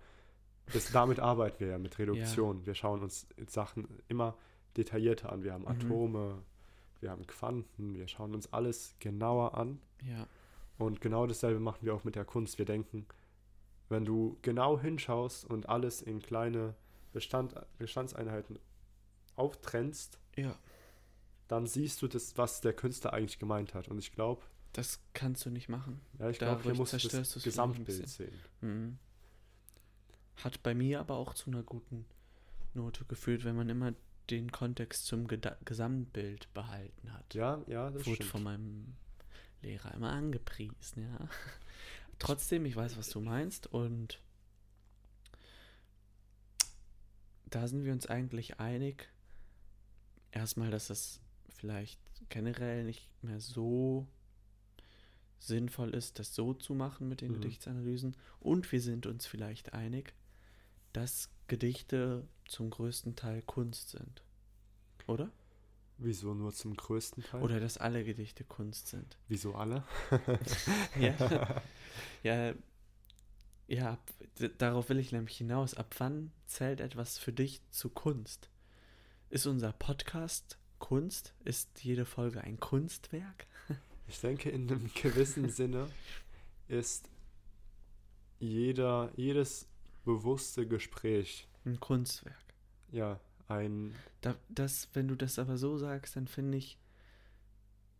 [0.71, 2.65] das, damit arbeiten wir ja mit Reduktion.
[2.65, 4.37] Wir schauen uns Sachen immer
[4.77, 5.43] detaillierter an.
[5.43, 6.33] Wir haben Mhm.
[7.03, 9.81] Wir haben Quanten, wir schauen uns alles genauer an.
[10.07, 10.25] Ja,
[10.77, 12.57] Und genau dasselbe machen wir auch mit der Kunst.
[12.57, 13.05] Wir denken,
[13.89, 16.75] wenn du genau hinschaust und alles in kleine
[17.11, 18.57] Bestand, Bestandseinheiten
[19.35, 20.57] auftrennst, ja,
[21.47, 23.89] dann siehst du das, was der Künstler eigentlich gemeint hat.
[23.89, 25.99] Und ich glaube, das kannst du nicht machen.
[26.19, 28.39] ja, ich glaube, hier musst du das Gesamtbild sehen.
[28.61, 28.97] Mhm.
[30.43, 32.05] Hat bei mir aber auch zu einer guten
[32.73, 33.93] Note geführt, wenn man immer
[34.29, 37.33] den Kontext zum Geda Gesamtbild behalten hat.
[37.33, 38.29] Ja, ja, das Wurde stimmt.
[38.29, 38.95] von meinem
[39.61, 41.29] Lehrer immer angepriesen, ja.
[42.19, 44.19] Trotzdem, ich weiß, was du meinst und
[47.45, 49.09] da sind wir uns eigentlich einig.
[50.31, 54.07] Erstmal, dass es vielleicht generell nicht mehr so
[55.39, 57.41] sinnvoll ist, das so zu machen mit den Mhm.
[57.41, 58.15] Gedichtsanalysen.
[58.39, 60.13] Und wir sind uns vielleicht einig,
[60.93, 64.23] dass Gedichte zum größten Teil Kunst sind.
[65.07, 65.29] Oder?
[65.97, 67.41] Wieso nur zum größten Teil?
[67.43, 69.17] Oder dass alle Gedichte Kunst sind.
[69.27, 69.83] Wieso alle?
[70.99, 71.61] Ja.
[72.23, 72.53] ja.
[73.67, 74.13] Ja, ab-
[74.57, 75.73] darauf will ich nämlich hinaus.
[75.73, 78.49] Ab wann zählt etwas für dich zu Kunst?
[79.29, 81.33] Ist unser Podcast Kunst?
[81.45, 83.47] Ist jede Folge ein Kunstwerk?
[84.09, 85.87] Ich denke, in einem gewissen Sinne
[86.67, 87.09] ist
[88.39, 89.65] jeder, jedes
[90.03, 92.35] bewusste Gespräch Ein Kunstwerk.
[92.91, 96.77] ja ein Da, das, wenn du das aber so sagst, dann finde ich,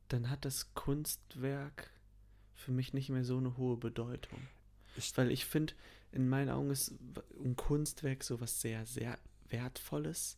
[0.09, 1.89] dann hat das Kunstwerk
[2.53, 4.39] für mich nicht mehr so eine hohe Bedeutung.
[4.95, 5.73] Ich- Weil ich finde,
[6.11, 6.93] in meinen Augen ist
[7.43, 9.17] ein Kunstwerk sowas sehr, sehr
[9.49, 10.37] Wertvolles.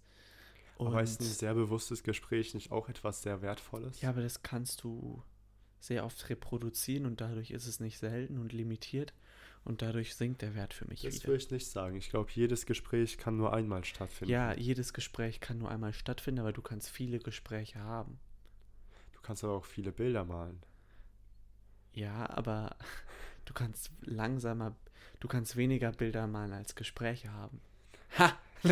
[0.80, 4.02] Aber ist ein Und- sehr bewusstes Gespräch nicht auch etwas sehr Wertvolles?
[4.02, 5.22] Ja, aber das kannst du
[5.80, 9.14] sehr oft reproduzieren und dadurch ist es nicht selten und limitiert
[9.66, 11.28] und dadurch sinkt der Wert für mich das wieder.
[11.28, 11.96] würde ich nicht sagen.
[11.98, 14.32] Ich glaube, jedes Gespräch kann nur einmal stattfinden.
[14.32, 18.20] Ja, jedes Gespräch kann nur einmal stattfinden, aber du kannst viele Gespräche haben.
[19.14, 20.62] Du kannst aber auch viele Bilder malen.
[21.94, 22.76] Ja, aber
[23.46, 24.76] du kannst langsamer,
[25.20, 27.60] du kannst weniger Bilder malen als Gespräche haben.
[28.20, 28.38] Ha!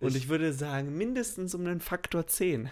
[0.00, 2.70] und ich, würde sagen, mindestens um einen Faktor 10.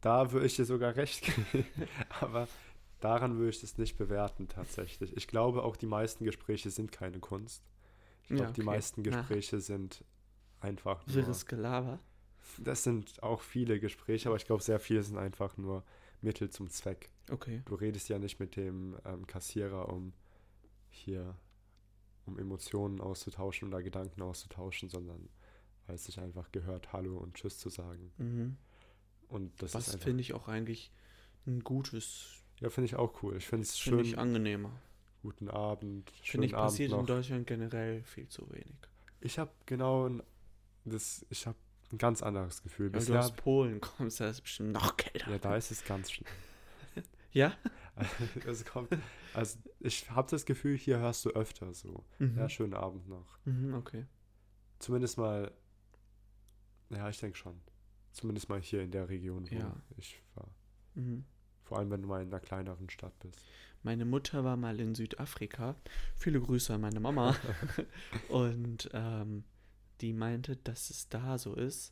[0.00, 1.66] Da würde ich dir sogar recht geben.
[2.20, 2.48] Aber
[3.00, 5.16] daran würde ich das nicht bewerten tatsächlich.
[5.16, 7.62] Ich glaube, auch die meisten Gespräche sind keine Kunst.
[8.22, 8.66] Ich glaube, Ja, die okay.
[8.70, 9.20] meisten Aha.
[9.20, 10.04] Gespräche sind
[10.60, 11.16] einfach nur.
[11.16, 12.00] Wirres Gelaber.
[12.58, 15.84] Das sind auch viele Gespräche, aber ich glaube, sehr viele sind einfach nur
[16.22, 17.10] Mittel zum Zweck.
[17.30, 17.62] Okay.
[17.66, 20.12] Du redest ja nicht mit dem ähm, Kassierer, um
[20.90, 21.36] hier
[22.24, 25.28] um Emotionen auszutauschen oder Gedanken auszutauschen, sondern
[25.86, 28.12] weil es sich einfach gehört, Hallo und Tschüss zu sagen.
[28.18, 28.56] Mhm.
[29.28, 30.90] Und das Was finde ich auch eigentlich
[31.46, 33.36] ein gutes, Ja, finde ich auch cool.
[33.36, 34.12] Ich finde es finde schön.
[34.12, 34.70] ich angenehmer.
[35.22, 36.10] Guten Abend.
[36.22, 37.00] Finde ich Abend passiert noch.
[37.00, 38.74] in Deutschland generell viel zu wenig.
[39.20, 40.22] Ich habe genau ein,
[40.84, 41.56] das, ich habe
[41.92, 42.86] ein ganz anderes Gefühl.
[42.92, 45.30] Weil du Bisher, aus Polen kommst, da ist es bestimmt noch kälter.
[45.30, 46.28] ja, da ist es ganz schlimm.
[47.30, 47.52] Ja?
[48.46, 48.88] es kommt,
[49.34, 52.02] also ich habe das Gefühl, hier hörst du öfter so.
[52.18, 52.38] Mhm.
[52.38, 53.38] Ja, schönen Abend noch.
[53.44, 54.06] Mhm, okay.
[54.78, 55.52] Zumindest mal
[56.88, 57.60] Ja, ich denke schon.
[58.12, 59.76] Zumindest mal hier in der Region, wo Ja.
[59.98, 60.48] ich war.
[60.94, 61.26] Mhm.
[61.68, 63.44] Vor allem, wenn du mal in einer kleineren Stadt bist.
[63.82, 65.76] Meine Mutter war mal in Südafrika.
[66.16, 67.36] Viele Grüße an meine Mama.
[68.30, 69.44] Und ähm,
[70.00, 71.90] die meinte, dass es da so ist,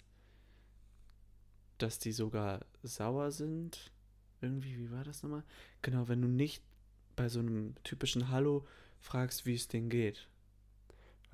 [1.76, 3.92] dass die sogar sauer sind.
[4.40, 5.44] Irgendwie, wie war das nochmal?
[5.82, 6.62] Genau, wenn du nicht
[7.14, 8.66] bei so einem typischen Hallo
[9.00, 10.26] fragst, wie es denen geht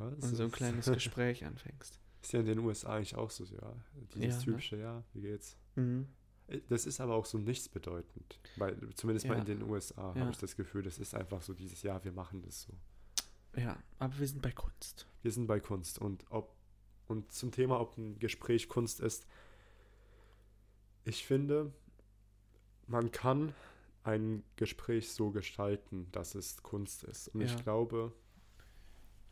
[0.00, 2.00] Ja, und so ein kleines Gespräch anfängst.
[2.22, 3.72] Ist ja in den USA eigentlich auch so, ja.
[4.14, 4.44] Dieses Ja, ne?
[4.44, 5.57] typische, ja, wie geht's?
[5.76, 6.09] Mhm.
[6.69, 8.38] Das ist aber auch so nichtsbedeutend.
[8.57, 9.41] Weil, zumindest mal Ja.
[9.41, 10.21] in den USA Ja.
[10.21, 12.73] habe ich das Gefühl, das ist einfach so dieses, ja, wir machen das so.
[13.57, 15.07] Ja, aber wir sind bei Kunst.
[15.23, 16.55] Wir sind bei Kunst und ob
[17.09, 19.27] und zum Thema, ob ein Gespräch Kunst ist,
[21.05, 21.73] ich finde,
[22.87, 23.55] man kann
[24.05, 27.29] ein Gespräch so gestalten, dass es Kunst ist.
[27.29, 27.47] Und Ja.
[27.49, 28.12] ich glaube,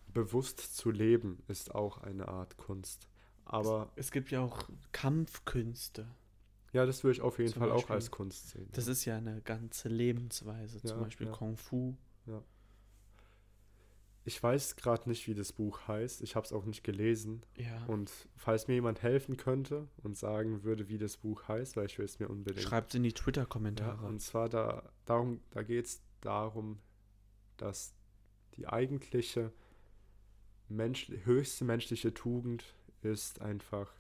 [0.09, 3.09] bewusst zu leben ist auch eine Art Kunst.
[3.45, 6.07] Aber Es gibt ja auch Kampfkünste.
[6.73, 7.95] Ja, das würde ich auf jeden Zum Fall auch Beispiel.
[7.97, 8.69] als Kunst sehen.
[8.73, 10.81] Das ist ja eine ganze Lebensweise.
[10.81, 11.33] Zum Ja, Beispiel ja.
[11.33, 11.97] Kung Fu.
[14.25, 16.21] Ich weiß gerade nicht, wie das Buch heißt.
[16.21, 17.43] Ich habe es auch nicht gelesen.
[17.57, 17.85] Ja.
[17.87, 21.99] Und falls mir jemand helfen könnte und sagen würde, wie das Buch heißt, weil ich
[21.99, 22.63] will es mir unbedingt.
[22.63, 24.07] Schreibt in die ja, Twitter-Kommentare.
[24.07, 26.79] und zwar da darum, da geht es darum,
[27.57, 27.95] dass
[28.57, 29.53] die eigentliche
[30.69, 32.63] Mensch, höchste menschliche Tugend
[33.03, 33.91] ist einfach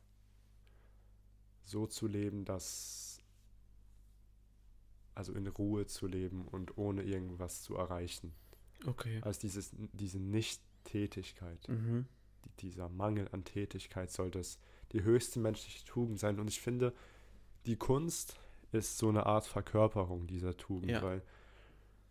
[1.70, 3.18] so zu leben, dass
[5.14, 8.32] also in Ruhe zu leben und ohne irgendwas zu erreichen.
[8.86, 9.20] okay.
[9.22, 12.06] Also dieses, diese Nicht-Tätigkeit, Mhm.
[12.46, 14.58] die- dieser Mangel an Tätigkeit soll das
[14.92, 16.40] die höchste menschliche Tugend sein.
[16.40, 16.94] Und ich finde,
[17.66, 18.34] die Kunst
[18.72, 21.02] ist so eine Art Verkörperung dieser Tugend, Ja.
[21.02, 21.22] weil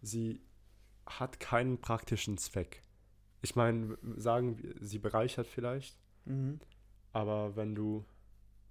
[0.01, 0.41] sie
[1.07, 2.83] hat keinen praktischen Zweck.
[3.41, 6.59] Ich meine, sagen wir, sie bereichert vielleicht, Mhm.
[7.13, 8.05] aber wenn du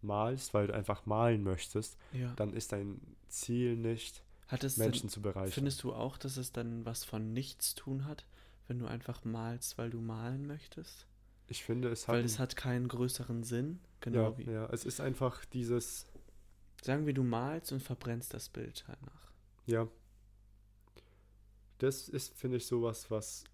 [0.02, 2.32] malst, weil du einfach malen möchtest, Ja.
[2.36, 5.52] dann ist dein Ziel nicht, Hat es Menschen zu denn, bereichern.
[5.52, 8.26] findest du auch, dass es dann was von nichts tun hat,
[8.66, 11.06] wenn du einfach malst, weil du malen möchtest?
[11.50, 13.80] ich finde, es hat, Weil es hat keinen größeren Sinn.
[14.00, 14.44] Genau ja, wie.
[14.50, 16.04] ja, es ist einfach dieses,
[16.82, 19.30] Sagen wir, du malst und verbrennst das Bild danach.
[19.66, 19.88] ja,
[21.78, 23.44] das ist, finde ich, sowas, was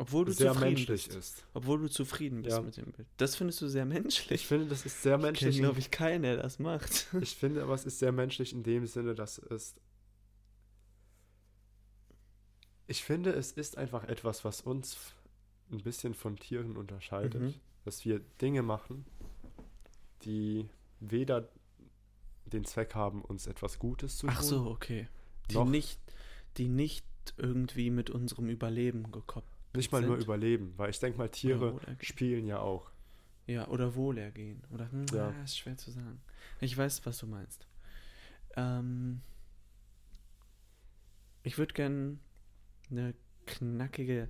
[0.00, 1.14] Obwohl du sehr zufrieden menschlich bist.
[1.18, 1.46] ist.
[1.52, 2.62] Obwohl du zufrieden bist Ja.
[2.62, 3.06] mit dem Bild.
[3.18, 4.46] Das findest du sehr Ich menschlich.
[4.46, 5.58] finde, das ist sehr Ich menschlich.
[5.58, 7.06] glaube ich, keinen, der das macht.
[7.20, 9.74] Ich finde aber, es ist sehr menschlich in dem Sinne, dass es.
[12.86, 14.96] Ich finde, es ist einfach etwas, was uns
[15.70, 17.40] ein bisschen von Tieren unterscheidet.
[17.42, 17.54] Mhm.
[17.84, 19.04] Dass wir Dinge machen,
[20.22, 21.48] die weder
[22.46, 24.34] den Zweck haben, uns etwas Gutes zu tun.
[24.36, 25.08] Ach so, okay.
[25.50, 26.00] Die nicht,
[26.56, 27.04] die nicht
[27.36, 29.59] irgendwie mit unserem Überleben gekoppelt.
[29.74, 30.24] Nicht mal nur sind.
[30.24, 32.90] überleben, weil ich denke mal, Tiere spielen ja auch.
[33.46, 34.62] Ja, oder Wohlergehen.
[34.70, 35.30] Oder, hm, Ja.
[35.30, 35.42] ja.
[35.42, 36.20] ist schwer zu sagen.
[36.60, 37.66] Ich weiß, was du meinst.
[38.56, 39.22] Ähm,
[41.42, 42.18] ich würde gerne
[42.90, 43.14] eine
[43.46, 44.28] knackige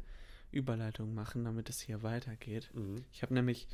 [0.53, 2.71] Überleitung machen, damit es hier weitergeht.
[2.75, 3.05] Mhm.
[3.13, 3.69] Ich habe nämlich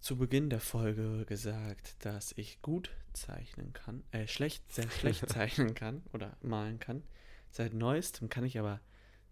[0.00, 5.74] zu Beginn der Folge gesagt, dass ich gut zeichnen kann, äh, schlecht, sehr schlecht zeichnen
[5.74, 7.02] kann oder malen kann.
[7.50, 8.80] Seit neuestem kann ich aber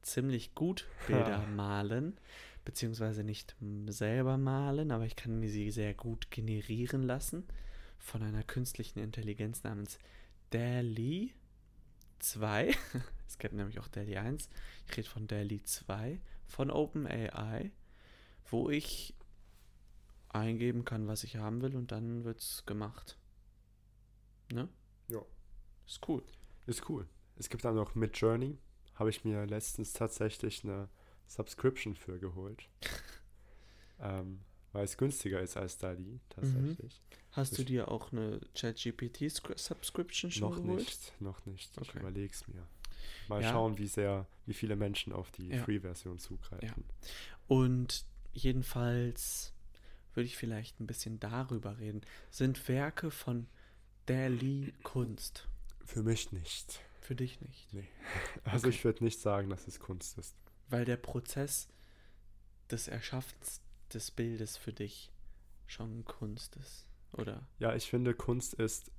[0.02, 2.18] ziemlich gut Bilder malen,
[2.64, 3.56] beziehungsweise nicht
[3.86, 7.46] selber malen, aber ich kann mir sie sehr gut generieren lassen
[7.98, 9.98] von einer künstlichen Intelligenz namens
[10.50, 11.34] DALI
[12.20, 12.74] 2.
[13.26, 14.48] es gibt nämlich auch DALI 1.
[14.88, 17.70] Ich rede von DALI 2 von OpenAI,
[18.50, 19.14] wo ich
[20.30, 23.18] eingeben kann, was ich haben will und dann wird's gemacht.
[24.52, 24.68] Ne?
[25.08, 25.22] Ja.
[25.86, 26.22] Ist cool.
[26.66, 27.06] Ist cool.
[27.36, 28.58] Es gibt dann noch Midjourney.
[28.98, 30.88] Habe ich mir letztens tatsächlich eine
[31.26, 32.68] Subscription für geholt.
[34.00, 34.40] ähm,
[34.72, 37.00] weil es günstiger ist als Dali, tatsächlich.
[37.32, 40.78] Hast du Ich- dir auch eine ChatGPT-Subscription schon Noch geholt?
[40.80, 41.70] nicht, noch nicht.
[41.80, 41.98] Ich Okay.
[42.00, 42.66] überlege es mir.
[43.28, 43.50] Mal Ja.
[43.52, 45.62] schauen, wie sehr, wie viele Menschen auf die Ja.
[45.64, 46.84] Free-Version zugreifen.
[47.46, 49.52] Und jedenfalls
[50.14, 52.00] würde ich vielleicht ein bisschen darüber reden.
[52.30, 53.46] Sind Werke von
[54.06, 55.48] Dali Kunst?
[55.84, 56.80] Für mich nicht.
[57.08, 57.66] Für dich nicht.
[58.44, 58.76] Also Okay.
[58.76, 60.36] ich würde nicht sagen, dass es Kunst ist.
[60.68, 61.68] Weil der Prozess
[62.70, 63.62] des Erschaffens
[63.94, 65.10] des Bildes für dich
[65.66, 66.84] schon Kunst ist.
[67.12, 67.48] Oder?
[67.60, 68.90] Ja, ich finde, Kunst ist,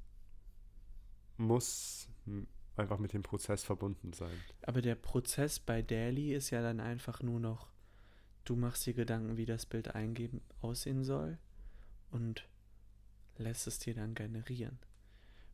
[1.37, 2.07] muss
[2.77, 4.41] einfach mit dem Prozess verbunden sein.
[4.63, 7.67] Aber der Prozess bei Dali ist ja dann einfach nur noch,
[8.43, 11.37] du machst dir Gedanken, wie das Bild eingeben aussehen soll
[12.09, 12.47] und
[13.37, 14.79] lässt es dir dann generieren.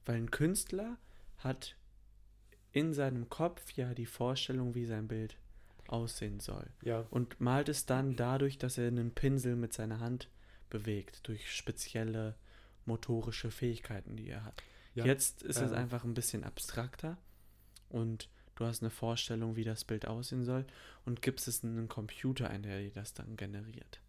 [0.05, 0.97] Weil ein Künstler
[1.39, 1.75] hat
[2.75, 5.37] in seinem Kopf ja die Vorstellung, wie sein Bild
[5.87, 6.67] aussehen soll.
[6.81, 7.05] Ja.
[7.09, 10.29] Und malt es dann dadurch, dass er einen Pinsel mit seiner Hand
[10.69, 12.35] bewegt durch spezielle
[12.85, 14.61] motorische Fähigkeiten, die er hat.
[14.93, 17.17] Ja, Jetzt ist es ähm, einfach ein bisschen abstrakter
[17.87, 20.65] und du hast eine Vorstellung, wie das Bild aussehen soll
[21.05, 24.01] und gibst es in einen Computer ein, der dir das dann generiert.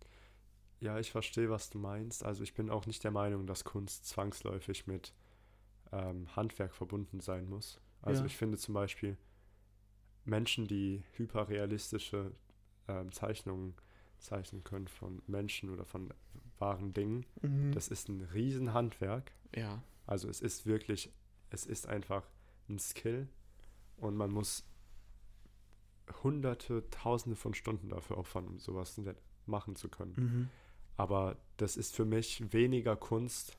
[0.80, 2.24] Ja, ich verstehe, was du meinst.
[2.24, 5.12] Also ich bin auch nicht der Meinung, dass Kunst zwangsläufig mit
[5.92, 7.80] ähm, Handwerk verbunden sein muss.
[8.06, 8.26] Also Ja.
[8.26, 9.16] ich finde zum Beispiel
[10.24, 12.32] Menschen, die hyperrealistische
[12.88, 13.74] ähm, Zeichnungen
[14.18, 16.12] zeichnen können von Menschen oder von
[16.58, 17.26] wahren Dingen,
[17.72, 19.32] das ist ein Riesenhandwerk.
[19.54, 21.12] ja, Also es ist wirklich,
[21.50, 22.26] es ist einfach
[22.68, 23.28] ein Skill
[23.98, 24.64] und man muss
[26.22, 29.00] hunderte, tausende von Stunden dafür opfern, um sowas
[29.46, 30.14] machen zu können.
[30.16, 30.50] mhm.
[30.96, 33.58] Aber das ist für mich weniger Kunst,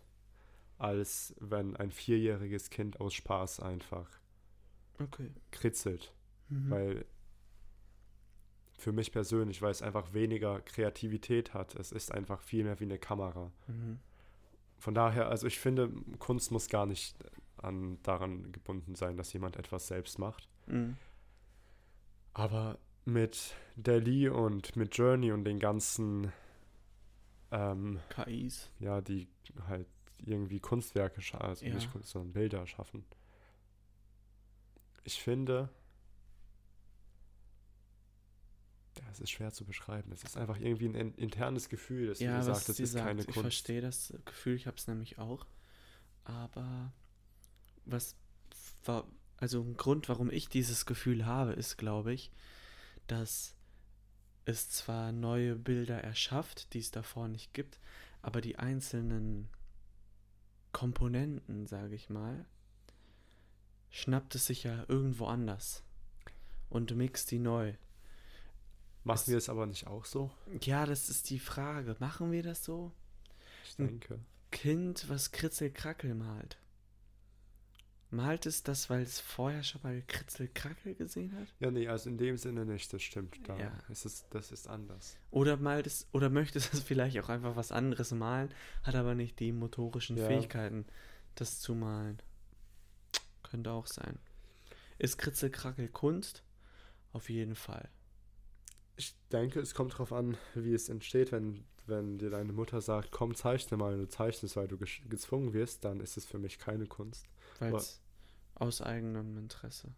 [0.77, 4.16] als wenn ein vierjähriges Kind aus Spaß einfach
[4.99, 5.31] okay.
[5.51, 6.13] kritzelt.
[6.49, 6.69] Mhm.
[6.69, 7.05] Weil
[8.77, 11.75] für mich persönlich, weil es einfach weniger Kreativität hat.
[11.75, 13.51] Es ist einfach viel mehr wie eine Kamera.
[13.67, 13.99] Mhm.
[14.77, 17.15] Von daher, also ich finde, Kunst muss gar nicht
[17.57, 20.47] an, daran gebunden sein, dass jemand etwas selbst macht.
[20.67, 20.95] Mhm.
[22.33, 26.31] Aber mit Dali und mit Journey und den ganzen,
[27.51, 28.69] ähm, KIs.
[28.79, 29.27] ja, die
[29.67, 29.87] halt
[30.19, 31.73] irgendwie Kunstwerke, also Ja.
[31.73, 33.05] nicht Kunst, sondern Bilder schaffen.
[35.07, 35.69] Ich finde,
[38.97, 40.11] ja, es ist schwer zu beschreiben.
[40.11, 42.95] Es ist einfach irgendwie ein in- internes Gefühl, das Ja, mir was sagt, das ist
[42.97, 43.39] keine sagt, ich Kunst.
[43.39, 45.45] verstehe das Gefühl, ich habe es nämlich auch.
[46.25, 46.91] Aber
[47.85, 48.15] was
[48.83, 52.29] war, also ein Grund, warum ich dieses Gefühl habe, ist, glaube ich,
[53.07, 53.55] dass
[54.43, 57.79] es zwar neue Bilder erschafft, die es davor nicht gibt,
[58.21, 59.47] aber die einzelnen
[60.73, 62.45] Komponenten, sage ich mal,
[63.89, 65.83] schnappt es sich ja irgendwo anders
[66.69, 67.73] und mixt die neu.
[69.03, 70.31] Machen es- wir es aber nicht auch so?
[70.61, 71.95] Ja, das ist die Frage.
[71.99, 72.91] Machen wir das so?
[73.65, 74.19] Ich denke.
[74.51, 76.57] Kind, was Kritzelkrackel malt.
[78.09, 81.47] Malt es das, weil es vorher schon mal Kritzelkrackel gesehen hat?
[81.59, 83.37] Ja, nee, also in dem Sinne nicht, das stimmt.
[83.47, 83.71] Da Ja.
[83.89, 85.17] ist es, das ist anders.
[85.29, 88.49] Oder malt es, oder möchte es vielleicht auch einfach was anderes malen,
[88.83, 90.25] hat aber nicht die motorischen Ja.
[90.27, 90.85] Fähigkeiten,
[91.35, 92.21] das zu malen.
[93.49, 94.19] Könnte auch sein.
[94.97, 96.43] Ist Kritzelkrackel Kunst?
[97.13, 97.89] Auf jeden Fall.
[98.95, 101.31] Ich denke, es kommt darauf an, wie es entsteht.
[101.31, 105.53] Wenn, wenn dir deine Mutter sagt, komm, zeichne mal, und du zeichnest, weil du gezwungen
[105.53, 107.27] wirst, dann ist es für mich keine Kunst.
[107.59, 108.01] Weil es
[108.55, 109.93] aus eigenem Interesse.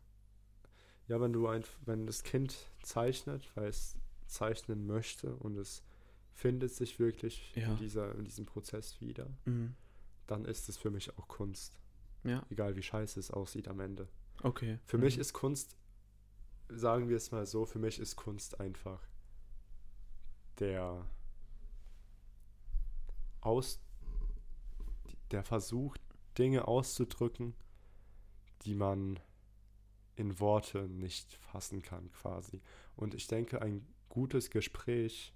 [1.08, 5.82] Ja, wenn du ein, wenn das Kind zeichnet, weil es zeichnen möchte und es
[6.34, 7.70] findet sich wirklich Ja.
[7.72, 9.76] in, dieser, in diesem Prozess wieder, Mhm.
[10.28, 11.80] dann ist es für mich auch Kunst.
[12.24, 14.08] Ja, Egal wie scheiße es aussieht am Ende.
[14.44, 14.80] okay.
[14.86, 15.04] Für mhm.
[15.04, 15.78] mich ist Kunst,
[16.70, 19.02] sagen wir es mal so, für mich ist Kunst einfach
[20.60, 21.06] der
[23.42, 23.80] aus
[25.32, 25.96] der Versuch,
[26.38, 27.54] Dinge auszudrücken,
[28.64, 29.20] die man
[30.16, 32.62] in Worte nicht fassen kann, quasi.
[32.96, 35.34] Und ich denke, ein gutes Gespräch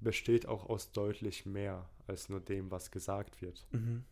[0.00, 3.66] besteht auch aus deutlich mehr als nur dem, was gesagt wird.
[3.72, 4.04] Mhm.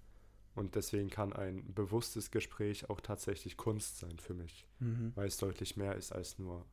[0.55, 5.13] Und deswegen kann ein bewusstes Gespräch auch tatsächlich Kunst sein für mich, Mhm.
[5.17, 6.65] weil es deutlich mehr ist als nur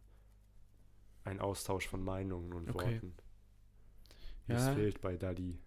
[1.23, 2.95] ein Austausch von Meinungen und Okay.
[2.95, 3.13] Worten.
[4.47, 4.73] Das Ja.
[4.75, 5.59] fehlt bei Dadi.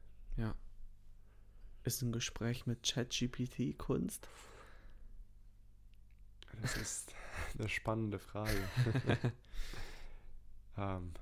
[1.85, 4.27] Ist ein Gespräch mit ChatGPT Kunst?
[6.62, 7.14] Das ist
[7.59, 8.70] eine spannende Frage.
[10.79, 11.12] ähm,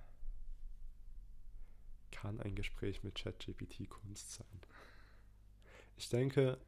[2.12, 4.60] kann ein Gespräch mit ChatGPT Kunst sein?
[5.96, 6.58] Ich denke,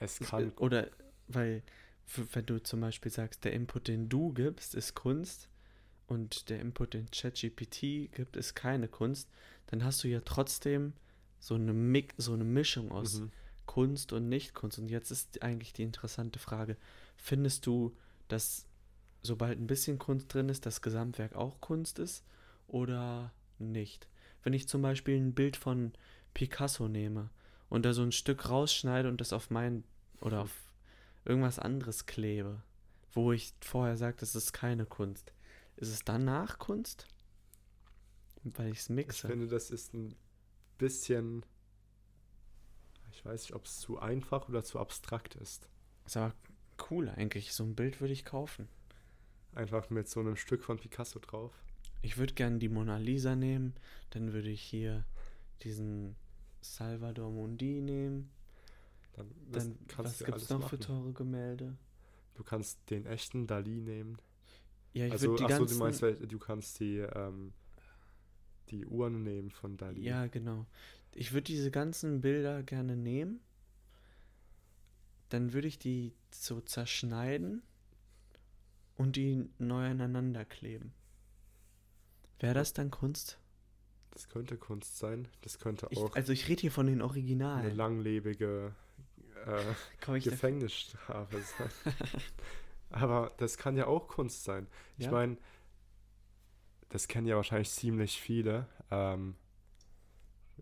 [0.00, 0.50] es kann.
[0.56, 0.88] Oder
[1.28, 1.62] weil,
[2.32, 5.48] wenn du zum Beispiel sagst, der Input, den du gibst, ist Kunst
[6.06, 9.30] und der Input, den ChatGPT gibt, ist keine Kunst,
[9.68, 10.94] dann hast du ja trotzdem
[11.38, 13.30] so eine, Mix, so eine Mischung aus Mhm.
[13.66, 14.78] Kunst und Nicht-Kunst.
[14.78, 16.76] Und jetzt ist eigentlich die interessante Frage,
[17.16, 17.96] findest du,
[18.28, 18.66] dass
[19.22, 22.24] sobald ein bisschen Kunst drin ist, das Gesamtwerk auch Kunst ist
[22.68, 24.08] oder nicht?
[24.42, 25.92] Wenn ich zum Beispiel ein Bild von
[26.34, 27.30] Picasso nehme
[27.70, 29.84] und da so ein Stück rausschneide und das auf mein
[30.20, 30.54] oder auf
[31.24, 32.62] irgendwas anderes klebe,
[33.12, 35.32] wo ich vorher sage, das ist keine Kunst,
[35.76, 37.06] ist es danach Kunst?
[38.42, 39.28] Weil ich es Ich mixe.
[39.28, 40.14] finde, das ist ein
[40.78, 41.44] bisschen.
[43.12, 45.68] Ich weiß nicht, ob es zu einfach oder zu abstrakt ist.
[46.06, 46.34] Ist aber
[46.90, 47.52] cool eigentlich.
[47.52, 48.68] So ein Bild würde ich kaufen.
[49.54, 51.52] Einfach mit so einem Stück von Picasso drauf.
[52.02, 53.74] Ich würde gerne die Mona Lisa nehmen.
[54.10, 55.04] Dann würde ich hier
[55.62, 56.16] diesen
[56.60, 58.30] Salvador Mundi nehmen.
[59.12, 60.86] Dann, das Dann, kannst was gibt es noch für machen.
[60.86, 61.76] teure Gemälde?
[62.34, 64.16] Du kannst den echten Dali nehmen.
[64.92, 65.78] Ja, ich also, würde die achso, ganzen...
[65.78, 67.52] du meinst, du kannst die, ähm,
[68.70, 70.02] die Uhren nehmen von Dali.
[70.02, 70.66] Ja, genau.
[71.14, 73.40] Ich würde diese ganzen Bilder gerne nehmen.
[75.28, 77.62] Dann würde ich die so zerschneiden
[78.96, 80.92] und die neu aneinander kleben.
[82.38, 83.39] Wäre das dann Kunst?
[84.12, 85.28] Das könnte Kunst sein.
[85.42, 87.76] Das könnte Ich, auch also ich rede hier von den eine Originalen.
[87.76, 88.74] langlebige
[89.46, 91.70] äh, ich Gefängnisstrafe sein.
[92.90, 94.66] Aber das kann ja auch Kunst sein.
[94.98, 95.12] Ich Ja?
[95.12, 95.36] meine,
[96.88, 98.66] das kennen ja wahrscheinlich ziemlich viele.
[98.90, 99.36] Ähm,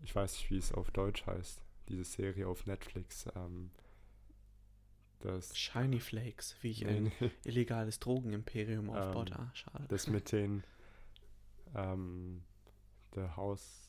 [0.03, 1.59] ich weiß nicht, wie es auf Deutsch heißt.
[1.89, 3.25] Diese Serie auf Netflix.
[3.35, 3.71] Ähm,
[5.21, 7.11] das, Shiny Flakes, wie ich ein
[7.43, 9.31] illegales Drogenimperium aufbaut.
[9.31, 9.85] Ähm, ah, schade.
[9.89, 10.63] das mit den
[11.75, 12.43] ähm,
[13.15, 13.87] der Haus,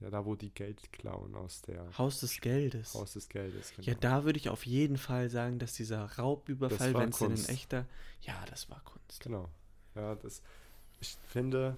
[0.00, 2.94] ja, da wo die Geld klauen aus der Haus des Geldes.
[2.94, 3.72] Haus des Geldes.
[3.80, 7.34] Ja, da würde ich auf jeden Fall sagen, dass dieser Raubüberfall, wenn es denn in
[7.34, 7.48] Kunst.
[7.50, 7.86] echter.
[8.22, 9.20] Ja, das war Kunst.
[9.20, 9.50] Genau.
[9.94, 10.42] Ja, das,
[11.00, 11.76] ich finde,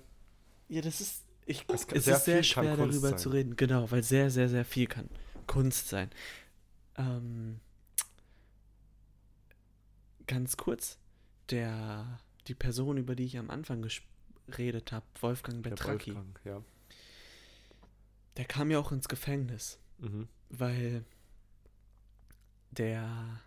[0.68, 1.24] Ja, das ist.
[1.44, 3.18] Ich, Es es sehr ist sehr schwer darüber sein.
[3.18, 3.56] zu reden.
[3.56, 5.08] Genau, weil sehr, sehr, sehr viel kann
[5.48, 6.08] Kunst sein.
[6.96, 7.58] Ähm,
[10.26, 10.98] ganz kurz,
[11.50, 13.82] der, die Person, über die ich am Anfang
[14.46, 16.62] geredet habe, Wolfgang der Betracki, Wolfgang, ja.
[18.36, 20.28] der kam ja auch ins Gefängnis, Mhm.
[20.50, 21.04] weil
[22.70, 23.40] der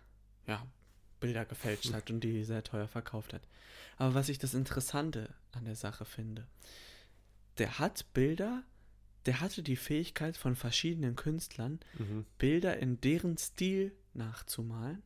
[0.46, 0.66] ja,
[1.20, 3.42] Bilder gefälscht hat und die sehr teuer verkauft hat.
[3.96, 6.46] Aber was ich das Interessante an der Sache finde,
[7.58, 8.62] der hat Bilder,
[9.24, 12.26] der hatte die Fähigkeit von verschiedenen Künstlern, Mhm.
[12.38, 15.02] Bilder in deren Stil nachzumalen,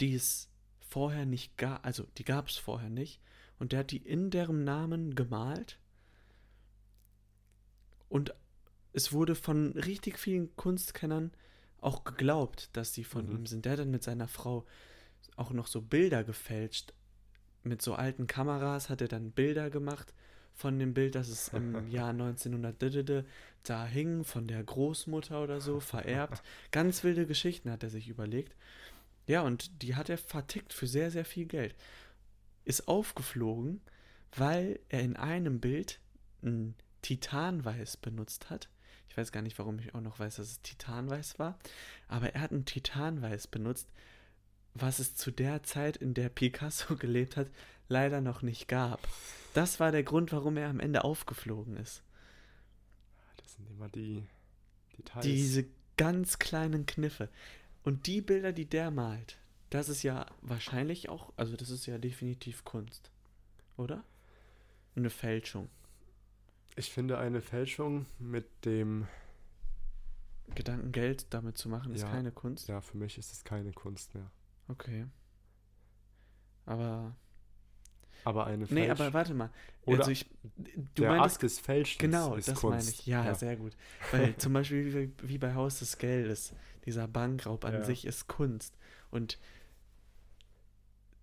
[0.00, 0.48] die es
[0.80, 3.20] vorher nicht gab, also die gab es vorher nicht,
[3.58, 5.78] und der hat die in deren Namen gemalt
[8.08, 8.34] und
[8.92, 11.32] es wurde von richtig vielen Kunstkennern
[11.80, 13.36] auch geglaubt, dass sie von Mhm.
[13.36, 13.64] ihm sind.
[13.64, 14.64] Der hat dann mit seiner Frau
[15.36, 16.92] auch noch so Bilder gefälscht.
[17.62, 20.14] Mit so alten Kameras hat er dann Bilder gemacht
[20.54, 23.24] von dem Bild, das es im Jahr 1900
[23.62, 26.42] da hing, von der Großmutter oder so, vererbt.
[26.72, 28.56] Ganz wilde Geschichten hat er sich überlegt.
[29.26, 31.76] Ja, und die hat er vertickt für sehr, sehr viel Geld.
[32.68, 33.80] Ist aufgeflogen,
[34.36, 36.00] weil er in einem Bild
[36.42, 38.68] ein Titanweiß benutzt hat.
[39.08, 41.58] Ich weiß gar nicht, warum ich auch noch weiß, dass es Titanweiß war.
[42.08, 43.88] Aber er hat ein Titanweiß benutzt,
[44.74, 47.48] was es zu der Zeit, in der Picasso gelebt hat,
[47.88, 49.08] leider noch nicht gab.
[49.54, 52.02] Das war der Grund, warum er am Ende aufgeflogen ist.
[53.38, 54.22] Das sind immer die
[54.96, 55.24] Details.
[55.24, 55.66] Diese
[55.96, 57.28] ganz kleinen Kniffe.
[57.82, 59.38] Und die Bilder, die der malt,
[59.70, 63.10] das ist ja wahrscheinlich auch, also das ist ja definitiv Kunst.
[63.76, 64.02] Oder?
[64.96, 65.68] Eine Fälschung.
[66.76, 69.06] ich finde eine Fälschung mit dem,
[70.54, 72.10] Gedanken Geld damit zu machen, ist Ja.
[72.10, 72.68] keine Kunst.
[72.68, 74.30] ja, für mich ist es keine Kunst mehr.
[74.68, 75.06] Okay.
[76.66, 77.14] Aber.
[78.24, 79.50] Aber eine Nee, Fälsch- aber warte mal.
[79.86, 80.26] Oder also ich.
[80.56, 82.78] Du der meintest Akt des Fälschens Genau, ist das Kunst.
[82.86, 83.06] meine ich.
[83.06, 83.76] Ja, sehr gut.
[84.12, 86.52] Weil zum Beispiel wie, wie bei Haus des Geldes,
[86.84, 87.84] dieser Bankraub an Ja.
[87.84, 88.76] sich ist Kunst.
[89.10, 89.38] Und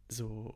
[0.09, 0.55] so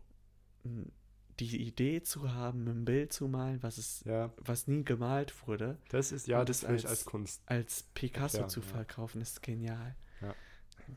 [0.63, 0.91] m,
[1.39, 5.77] die Idee zu haben, ein Bild zu malen, was es, Ja, was nie gemalt wurde,
[5.89, 7.41] das ist, ja, das das als- als Kunst.
[7.45, 9.95] als Picasso Ja, zu verkaufen, ist genial.
[10.21, 10.35] Ja.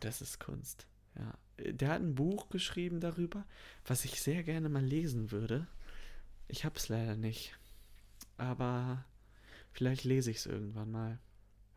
[0.01, 0.87] Das ist Kunst.
[1.17, 1.35] Ja.
[1.59, 3.45] Der hat ein Buch geschrieben darüber,
[3.85, 5.69] was ich sehr gerne mal lesen würde.
[6.49, 7.57] Ich hab's leider nicht.
[8.37, 9.05] Aber
[9.71, 11.19] vielleicht lese ich es irgendwann mal.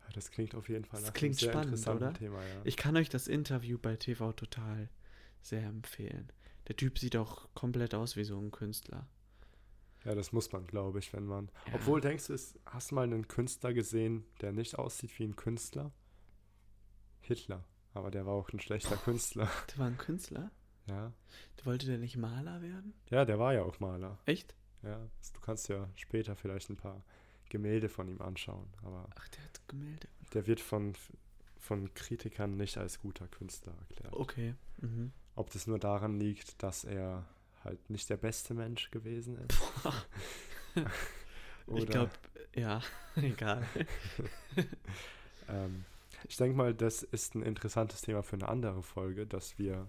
[0.06, 2.14] Ja, das klingt auf jeden Fall Das nach einem klingt sehr spannend, oder?
[2.14, 2.60] Thema, ja.
[2.64, 4.88] Ich kann euch das Interview bei TV Total
[5.42, 6.30] sehr empfehlen.
[6.68, 9.06] Der Typ sieht auch komplett aus wie so ein Künstler.
[10.04, 11.50] ja, das muss man, glaube ich, wenn man.
[11.68, 11.74] Ja.
[11.74, 12.36] Obwohl, denkst du,
[12.66, 15.92] hast du mal einen Künstler gesehen, der nicht aussieht wie ein Künstler?
[17.20, 17.64] Hitler.
[17.94, 19.48] Aber der war auch ein schlechter Künstler.
[19.70, 20.50] Der war ein Künstler?
[20.86, 21.12] Ja.
[21.64, 22.92] Wollte der nicht Maler werden?
[23.10, 24.18] Ja, der war ja auch Maler.
[24.26, 24.54] Echt?
[24.82, 24.98] Ja.
[25.34, 27.02] Du kannst ja später vielleicht ein paar
[27.48, 28.68] Gemälde von ihm anschauen.
[28.82, 30.06] Aber Ach, der hat Gemälde.
[30.34, 30.92] der wird von,
[31.58, 34.12] von Kritikern nicht als guter Künstler erklärt.
[34.12, 34.54] Okay.
[34.76, 35.12] Mhm.
[35.36, 37.24] Ob das nur daran liegt, dass er
[37.62, 39.60] halt nicht der beste Mensch gewesen ist.
[41.74, 42.10] ich glaube,
[42.54, 42.80] ja,
[43.16, 43.64] egal.
[45.48, 45.84] Ähm,
[46.26, 49.86] ich denke mal, das ist ein interessantes Thema für eine andere Folge, dass wir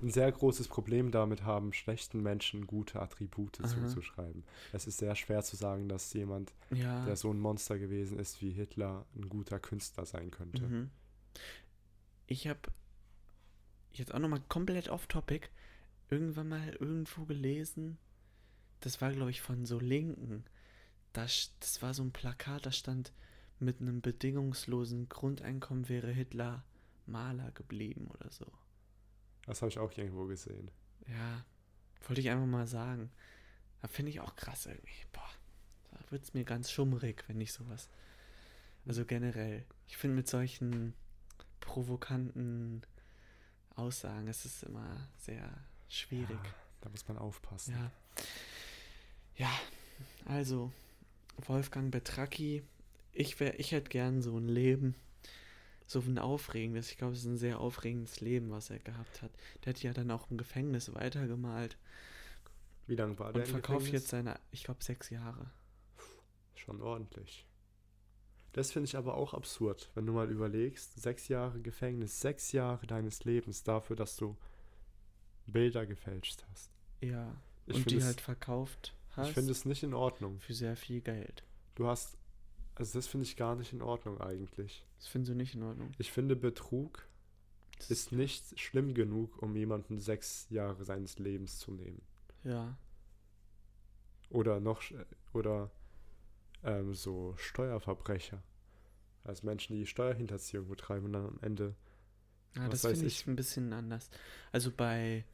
[0.00, 3.66] ein sehr großes Problem damit haben, schlechten Menschen gute Attribute Aha.
[3.66, 4.44] zuzuschreiben.
[4.72, 7.04] Es ist sehr schwer zu sagen, dass jemand, Ja.
[7.06, 10.62] der so ein Monster gewesen ist wie Hitler, ein guter Künstler sein könnte.
[10.62, 10.90] Mhm.
[12.28, 12.60] Ich habe
[13.98, 15.48] jetzt auch nochmal komplett off-topic
[16.10, 17.98] irgendwann mal irgendwo gelesen.
[18.80, 20.44] Das war, glaube ich, von so Linken.
[21.12, 23.12] Das, das war so ein Plakat, da stand,
[23.58, 26.64] mit einem bedingungslosen Grundeinkommen wäre Hitler
[27.06, 28.46] Maler geblieben oder so.
[29.46, 30.70] Das habe ich auch irgendwo gesehen.
[31.06, 31.44] Ja,
[32.06, 33.10] wollte ich einfach mal sagen.
[33.80, 35.06] Da finde ich auch krass irgendwie.
[35.12, 35.30] Boah.
[35.92, 37.88] Da wird es mir ganz schummrig, wenn ich sowas.
[38.86, 39.64] Also generell.
[39.86, 40.94] Ich finde mit solchen
[41.60, 42.82] provokanten
[43.76, 45.48] Aussagen ist es immer sehr
[45.88, 46.38] schwierig.
[46.42, 47.74] Ja, da muss man aufpassen.
[47.74, 47.90] Ja.
[49.36, 49.60] Ja,
[50.24, 50.72] also
[51.46, 52.62] Wolfgang Betracki,
[53.12, 54.94] ich wär, ich hätte gern so ein Leben,
[55.86, 56.90] so ein aufregendes.
[56.90, 59.30] Ich glaube, es ist ein sehr aufregendes Leben, was er gehabt hat.
[59.64, 61.76] Der hat ja dann auch im Gefängnis weitergemalt.
[62.86, 63.42] Wie lange war der?
[63.42, 65.50] Und verkauft jetzt seine, ich glaube, sechs Jahre.
[66.54, 67.44] Schon ordentlich.
[68.56, 72.86] Das finde ich aber auch absurd, wenn du mal überlegst, sechs Jahre Gefängnis, sechs Jahre
[72.86, 74.34] deines Lebens dafür, dass du
[75.46, 76.70] Bilder gefälscht hast.
[77.02, 77.36] Ja.
[77.66, 80.40] Ich und die es- halt verkauft hast Ich finde es nicht in Ordnung.
[80.40, 81.44] für sehr viel Geld.
[81.74, 82.16] Du hast,
[82.76, 84.86] also das finde ich gar nicht in Ordnung eigentlich.
[84.98, 85.92] Das findest du nicht in Ordnung.
[85.98, 87.06] Ich finde, Betrug
[87.78, 92.00] Das ist nicht schlimm genug, um jemanden sechs Jahre seines Lebens zu nehmen.
[92.42, 92.78] Ja.
[94.30, 94.82] Oder noch,
[95.34, 95.70] oder
[96.66, 98.42] ähm, so Steuerverbrecher.
[99.24, 101.74] Also Menschen, die Steuerhinterziehung betreiben und dann am Ende
[102.56, 103.26] Ja, Was das finde ich ich.
[103.26, 104.10] ein bisschen anders.
[104.52, 105.24] Also bei,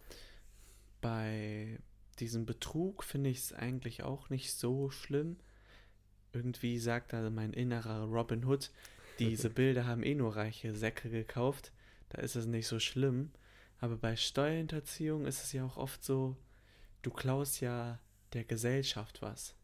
[1.00, 1.78] bei
[2.18, 5.36] diesem Betrug finde ich es eigentlich auch nicht so schlimm.
[6.32, 8.70] Irgendwie sagt da mein innerer Robin Hood,
[9.18, 11.72] diese Bilder haben eh nur reiche Säcke gekauft.
[12.10, 13.32] Da ist es nicht so schlimm.
[13.78, 16.36] Aber bei Steuerhinterziehung ist es ja auch oft so,
[17.02, 17.98] du klaust ja
[18.32, 19.54] der Gesellschaft was.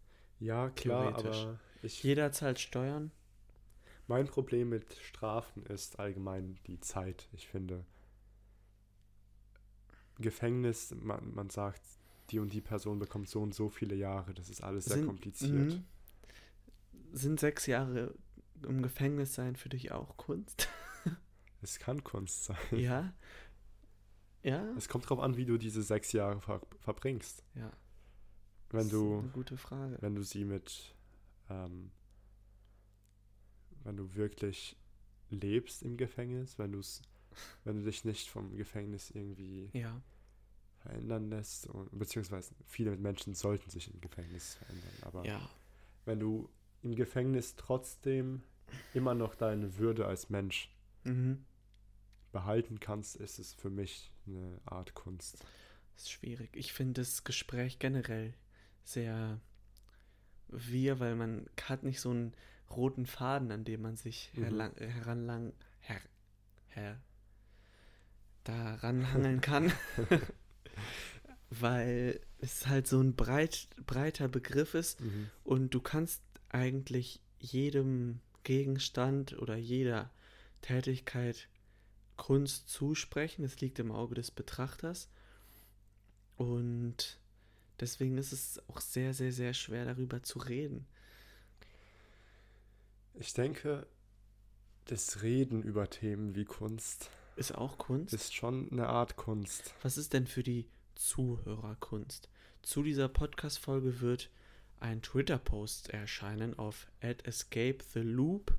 [0.40, 3.10] Ja, klar, aber ich, Jeder zahlt Steuern.
[4.06, 7.28] mein Problem mit Strafen ist allgemein die Zeit.
[7.32, 7.84] Ich finde,
[10.18, 11.80] Gefängnis, man, man sagt,
[12.30, 14.34] die und die Person bekommt so und so viele Jahre.
[14.34, 15.52] Das ist alles sehr Sind- kompliziert.
[15.52, 15.84] Mhm.
[17.12, 18.14] Sind sechs Jahre
[18.62, 20.68] im Gefängnis sein für dich auch Kunst?
[21.60, 22.56] Es kann Kunst sein.
[22.70, 23.12] Ja.
[24.44, 24.62] Ja.
[24.76, 27.42] Es kommt drauf an, wie du diese sechs Jahre ver verbringst.
[27.56, 27.72] Ja.
[28.70, 29.96] Wenn das du, Ist eine gute Frage.
[30.00, 30.94] wenn du sie mit,
[31.50, 31.90] ähm,
[33.84, 34.76] wenn du wirklich
[35.30, 36.80] lebst im Gefängnis, wenn du
[37.64, 40.02] wenn du dich nicht vom Gefängnis irgendwie Ja.
[40.80, 45.48] verändern lässt, und, beziehungsweise viele Menschen sollten sich im Gefängnis verändern, aber Ja.
[46.04, 46.48] wenn du
[46.82, 48.42] im Gefängnis trotzdem
[48.92, 51.44] immer noch deine Würde als Mensch Mhm.
[52.32, 55.44] behalten kannst, ist es für mich eine Art Kunst.
[55.94, 56.50] Das ist schwierig.
[56.56, 58.34] Ich finde das Gespräch generell
[58.88, 59.40] sehr
[60.48, 62.32] wir, weil man hat nicht so einen
[62.70, 64.42] roten Faden, an dem man sich Mhm.
[64.42, 66.00] herlang, heranlang, her,
[66.68, 67.00] her,
[68.44, 69.72] da ranhangeln kann.
[71.50, 75.00] weil es halt so ein breit, breiter Begriff ist
[75.44, 80.10] und du kannst eigentlich jedem Gegenstand oder jeder
[80.62, 81.48] Tätigkeit
[82.16, 83.44] Kunst zusprechen.
[83.44, 85.08] Es liegt im Auge des Betrachters.
[86.36, 87.18] Und
[87.80, 90.86] deswegen ist es auch sehr, sehr, sehr schwer darüber zu reden.
[93.14, 93.86] Ich denke,
[94.86, 98.14] das Reden über Themen wie Kunst Ist auch Kunst.
[98.14, 99.74] ist schon eine Art Kunst.
[99.82, 102.28] Was ist denn für die Zuhörer Kunst?
[102.62, 104.30] Zu dieser Podcast-Folge wird
[104.80, 108.56] ein Twitter-Post erscheinen auf escape the loop.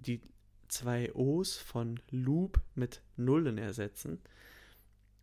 [0.00, 0.20] Die
[0.68, 4.20] zwei O's von Loop mit Nullen ersetzen.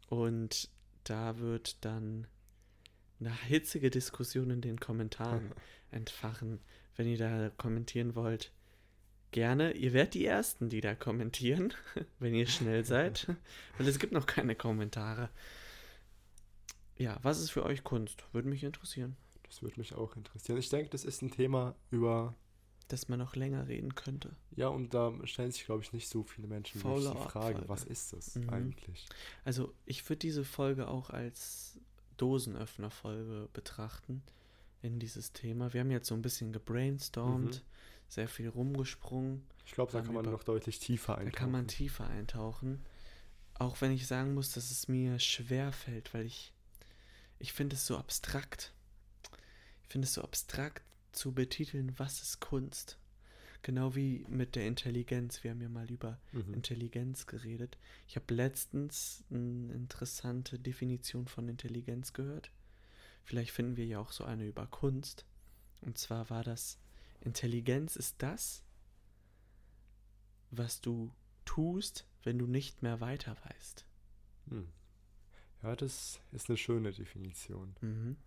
[0.07, 0.69] Und
[1.03, 2.27] da wird dann
[3.25, 5.51] eine hitzige Diskussion in den Kommentaren
[5.91, 6.59] entfachen.
[6.95, 8.51] Wenn ihr da kommentieren wollt,
[9.31, 9.71] gerne.
[9.73, 11.73] Ihr werdet die Ersten, die da kommentieren,
[12.19, 13.27] wenn ihr schnell seid.
[13.77, 15.29] Weil es gibt noch keine Kommentare.
[16.97, 18.23] Ja, was ist für euch Kunst?
[18.33, 19.15] Würde mich interessieren.
[19.47, 20.57] Das würde mich auch interessieren.
[20.57, 22.35] Ich denke, das ist ein Thema über.
[22.89, 24.35] Dass man noch länger reden könnte.
[24.55, 27.63] Ja, und da stellen sich, glaube ich, nicht so viele Menschen die Frage, Folge.
[27.69, 28.49] was ist das Mhm.
[28.49, 29.07] eigentlich?
[29.45, 31.79] Also, ich würde diese Folge auch als
[32.17, 34.23] Dosenöffner-Folge betrachten
[34.81, 35.73] in dieses Thema.
[35.73, 37.61] Wir haben jetzt so ein bisschen gebrainstormt, Mhm.
[38.09, 39.43] sehr viel rumgesprungen.
[39.65, 41.35] Ich glaube, da kann man wir noch deutlich tiefer Da eintauchen.
[41.37, 42.83] kann man tiefer eintauchen.
[43.55, 46.51] Auch wenn ich sagen muss, dass es mir schwer fällt, weil ich,
[47.39, 48.73] ich finde es so abstrakt.
[49.83, 52.97] Ich finde es so abstrakt zu betiteln, was ist Kunst.
[53.63, 55.41] Genau wie mit der Intelligenz.
[55.43, 56.53] Wir haben ja mal über mhm.
[56.53, 57.77] Intelligenz geredet.
[58.07, 62.51] Ich habe letztens eine interessante Definition von Intelligenz gehört.
[63.23, 65.25] Vielleicht finden wir ja auch so eine über Kunst.
[65.79, 66.77] Und zwar war das,
[67.21, 68.63] Intelligenz ist das,
[70.51, 71.13] was du
[71.45, 73.85] tust, wenn du nicht mehr weiter weißt.
[74.49, 74.67] Hm.
[75.63, 77.77] Ja, das ist eine schöne Definition.
[77.79, 78.17] Mhm.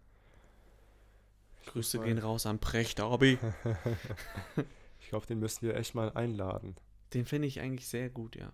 [1.67, 3.39] Grüße gehen raus an Precht, Abi.
[5.07, 6.75] Ich glaube, den müssen wir echt mal einladen.
[7.15, 8.53] Den finde ich eigentlich sehr gut, ja.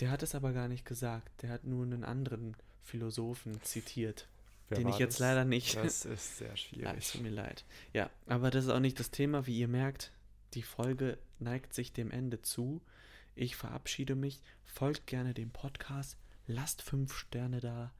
[0.00, 1.30] Der hat es aber gar nicht gesagt.
[1.40, 4.28] Der hat nur einen anderen Philosophen zitiert.
[4.68, 5.20] Wer den ich jetzt das?
[5.20, 5.76] leider nicht.
[5.76, 7.12] Das ist sehr Ja, es schwierig.
[7.12, 7.64] tut mir leid.
[7.94, 9.46] Ja, aber das ist auch nicht das Thema.
[9.46, 10.12] Wie ihr merkt,
[10.52, 12.82] die Folge neigt sich dem Ende zu.
[13.34, 14.42] Ich verabschiede mich.
[14.66, 16.18] Folgt gerne dem Podcast.
[16.46, 17.94] Lasst fünf Sterne da.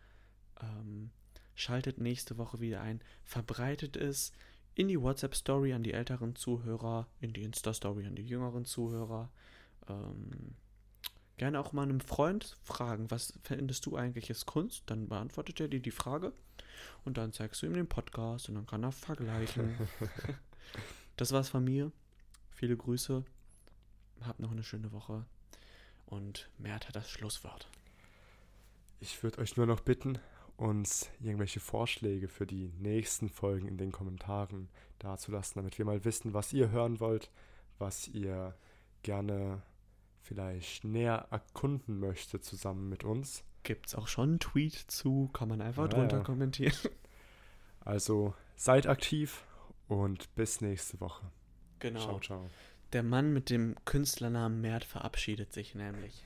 [0.61, 1.11] Ähm,
[1.55, 3.01] schaltet nächste Woche wieder ein.
[3.25, 4.33] Verbreitet es
[4.75, 9.31] in die WhatsApp-Story an die älteren Zuhörer, in die Insta-Story an die jüngeren Zuhörer.
[9.89, 10.55] Ähm,
[11.37, 14.85] gerne auch mal einem Freund fragen, was findest du eigentlich ist Kunst?
[14.87, 16.33] Dann beantwortet er dir die Frage
[17.05, 19.77] und dann zeigst du ihm den Podcast und dann kann er vergleichen.
[21.17, 21.93] das war's von mir.
[22.51, 23.25] Viele Grüße.
[24.23, 25.25] Habt noch eine schöne Woche.
[26.07, 27.69] Und Mert hat das Schlusswort.
[29.01, 30.19] Ich würde euch nur noch bitten,
[30.57, 36.35] uns irgendwelche Vorschläge für die nächsten Folgen in den Kommentaren dazulassen, damit wir mal wissen,
[36.35, 37.31] was ihr hören wollt,
[37.79, 38.55] was ihr
[39.03, 39.63] gerne
[40.21, 43.45] vielleicht näher erkunden möchtet zusammen mit uns.
[43.65, 45.31] Gibt's auch schon einen Tweet zu?
[45.33, 46.23] Kann man einfach Ja, drunter ja.
[46.23, 46.75] kommentieren.
[47.85, 49.45] Also seid aktiv
[49.89, 51.27] und bis nächste Woche.
[51.81, 51.99] Genau.
[51.99, 52.51] Ciao, ciao.
[52.93, 56.25] Der Mann mit dem Künstlernamen Mert verabschiedet sich nämlich.